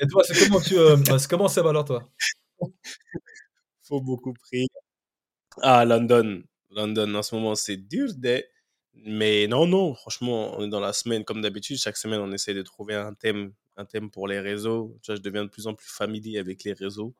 [0.00, 2.08] Et toi, c'est comment tu, euh, c'est comment Seb alors toi?
[3.82, 4.66] faut beaucoup prier.
[5.62, 6.42] Ah, London.
[6.70, 8.10] London, en ce moment, c'est dur.
[8.16, 8.46] Des...
[9.04, 11.78] Mais non, non, franchement, on est dans la semaine, comme d'habitude.
[11.78, 14.98] Chaque semaine, on essaie de trouver un thème, un thème pour les réseaux.
[15.02, 17.14] Tu vois, je deviens de plus en plus familier avec les réseaux.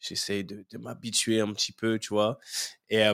[0.00, 2.38] J'essaie de, m'habituer un petit peu, tu vois.
[2.90, 3.04] Et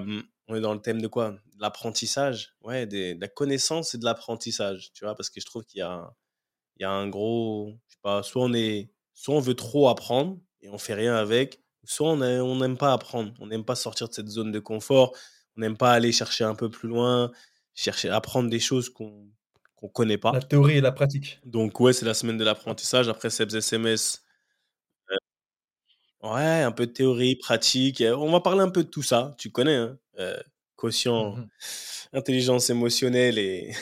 [0.48, 1.36] on est dans le thème de quoi?
[1.60, 2.54] L'apprentissage.
[2.62, 5.82] Ouais, de la connaissance et de l'apprentissage, tu vois, parce que je trouve qu'il y
[5.82, 6.10] a,
[6.78, 7.78] il y a un gros.
[7.88, 11.14] Je sais pas, soit on, est, soit on veut trop apprendre et on fait rien
[11.14, 13.32] avec, soit on n'aime pas apprendre.
[13.40, 15.14] On n'aime pas sortir de cette zone de confort.
[15.56, 17.32] On n'aime pas aller chercher un peu plus loin,
[17.80, 19.28] chercher apprendre des choses qu'on
[19.76, 20.32] qu'on connaît pas.
[20.32, 21.38] La théorie et la pratique.
[21.44, 23.08] Donc, ouais, c'est la semaine de l'apprentissage.
[23.08, 24.24] Après, Seb's SMS,
[26.22, 28.00] ouais, un peu de théorie, pratique.
[28.00, 29.34] Euh, On va parler un peu de tout ça.
[29.38, 30.36] Tu connais, hein Euh,
[30.74, 31.48] quotient, Mhm.
[32.12, 33.72] intelligence émotionnelle et,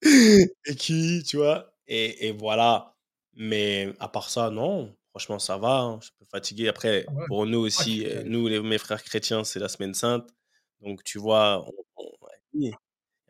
[0.66, 1.72] et QI, tu vois.
[1.86, 2.94] Et, et voilà.
[3.34, 4.94] Mais à part ça, non.
[5.10, 5.80] Franchement, ça va.
[5.80, 5.98] hein.
[6.00, 6.68] Je suis un peu fatigué.
[6.68, 7.26] Après, Ouais.
[7.28, 10.30] pour nous aussi, euh, nous, les, mes frères chrétiens, c'est la semaine sainte.
[10.80, 11.66] Donc, tu vois,
[11.96, 12.12] on-
[12.54, 12.72] il y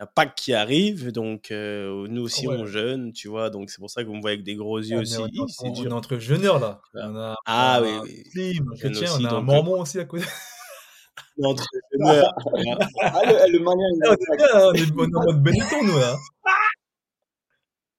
[0.03, 1.12] a Pâques qui arrive.
[1.12, 2.57] Donc, euh, nous aussi, ouais.
[2.59, 3.51] on jeûne, tu vois.
[3.51, 5.18] Donc, c'est pour ça que vous me voyez avec des gros yeux Ah, aussi.
[5.18, 6.81] on, est c'est on est entre jeûneurs là.
[6.95, 10.25] On a Ah oui, un Jeûne chrétien, aussi, on a un mormon aussi à côté.
[11.39, 12.33] on entre jeûneurs.
[13.03, 15.25] Ah, le, le malien, il Ah, on est bien, hein, on est, on est en
[15.25, 16.16] mode Benetton, nous là.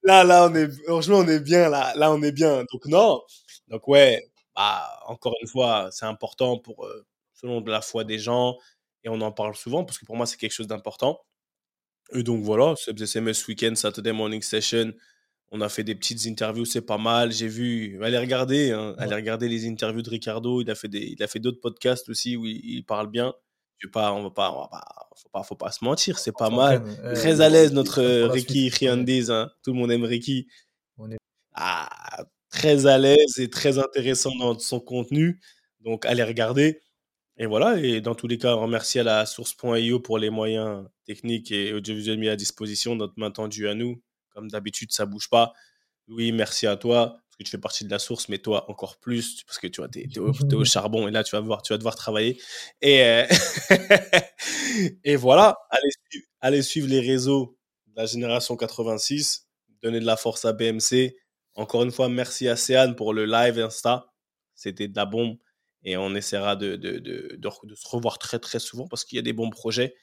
[0.06, 2.66] Là, là, on est, franchement, on est bien, là, là, on est bien.
[2.72, 3.22] Donc, non.
[3.70, 4.22] Donc, ouais,
[4.56, 8.58] bah, encore une fois, c'est important pour, euh, selon de la foi des gens,
[9.04, 11.20] et on en parle souvent, parce que pour moi, c'est quelque chose d'important.
[12.14, 14.94] Et donc voilà, SMS Weekend, Saturday Morning Session.
[15.52, 17.32] On a fait des petites interviews, c'est pas mal.
[17.32, 20.62] J'ai vu, allez regarder, hein, allez regarder les interviews de Ricardo.
[20.62, 23.34] Il a fait des, il a fait d'autres podcasts aussi où il, parle bien.
[23.78, 26.36] Je pas, on va pas, on va pas, faut pas, faut pas se mentir, c'est
[26.36, 26.84] pas mal.
[27.16, 29.52] Très à l'aise notre Ricky Riandiz, hein.
[29.64, 30.48] Tout le monde aime Ricky.
[31.54, 35.40] Ah, très à l'aise et très intéressant dans son contenu.
[35.82, 36.82] Donc allez regarder.
[37.38, 41.52] Et voilà, et dans tous les cas, remercie à la source.io pour les moyens techniques
[41.52, 44.02] et audiovisuels mis à disposition, notre main tendue à nous.
[44.30, 45.54] Comme d'habitude, ça bouge pas.
[46.08, 49.00] Louis, merci à toi, parce que tu fais partie de la source, mais toi encore
[49.00, 50.34] plus, parce que tu vois, es, au,
[50.66, 52.40] charbon et là, tu vas, voir, tu vas devoir travailler.
[52.82, 53.26] Et, euh,
[55.04, 55.90] et voilà, allez,
[56.42, 57.58] allez suivre les réseaux
[57.88, 59.48] de la génération 86,
[59.82, 61.16] donner de la force à BMC.
[61.56, 64.12] Encore une fois, merci à Céane pour le live Insta.
[64.56, 65.38] C'était de la bombe.
[65.84, 69.20] Et on essaiera de, de, de, de se revoir très très souvent parce qu'il y
[69.20, 69.96] a des bons projets.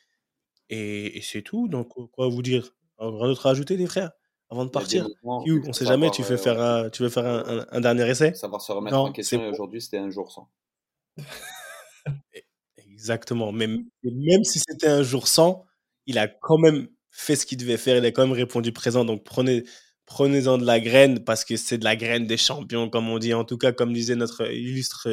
[0.68, 1.68] Et, et c'est tout.
[1.68, 2.74] Donc, quoi vous dire?
[2.98, 4.12] Rien d'autre à ajouter, les frères?
[4.50, 5.06] Avant de partir?
[5.46, 8.34] Hugh, on sait jamais, tu veux faire, un, tu veux faire un, un, dernier essai?
[8.34, 10.50] Savoir se remettre en question, aujourd'hui c'était un jour sans.
[12.76, 15.64] Exactement, même, même si c'était un jour sans,
[16.06, 19.04] il a quand même fait ce qu'il devait faire, il a quand même répondu présent,
[19.04, 19.62] donc prenez,
[20.10, 23.32] prenez-en de la graine, parce que c'est de la graine des champions, comme on dit,
[23.32, 25.08] en tout cas, comme disait notre illustre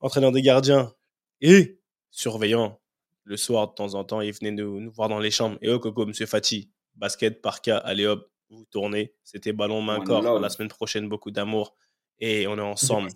[0.00, 0.92] entraîneur des gardiens,
[1.40, 1.80] et
[2.10, 2.80] surveillant,
[3.24, 5.70] le soir, de temps en temps, il venait nous, nous voir dans les chambres, et
[5.70, 9.14] oh Coco, monsieur Fati, basket, par cas, allez hop, vous tournez.
[9.24, 10.38] C'était ballon main corps.
[10.38, 11.74] La semaine prochaine, beaucoup d'amour.
[12.18, 13.10] Et on est ensemble.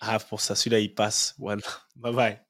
[0.00, 1.36] Ah, pour ça, celui-là, il passe.
[1.38, 1.60] One.
[1.94, 2.49] Bye bye.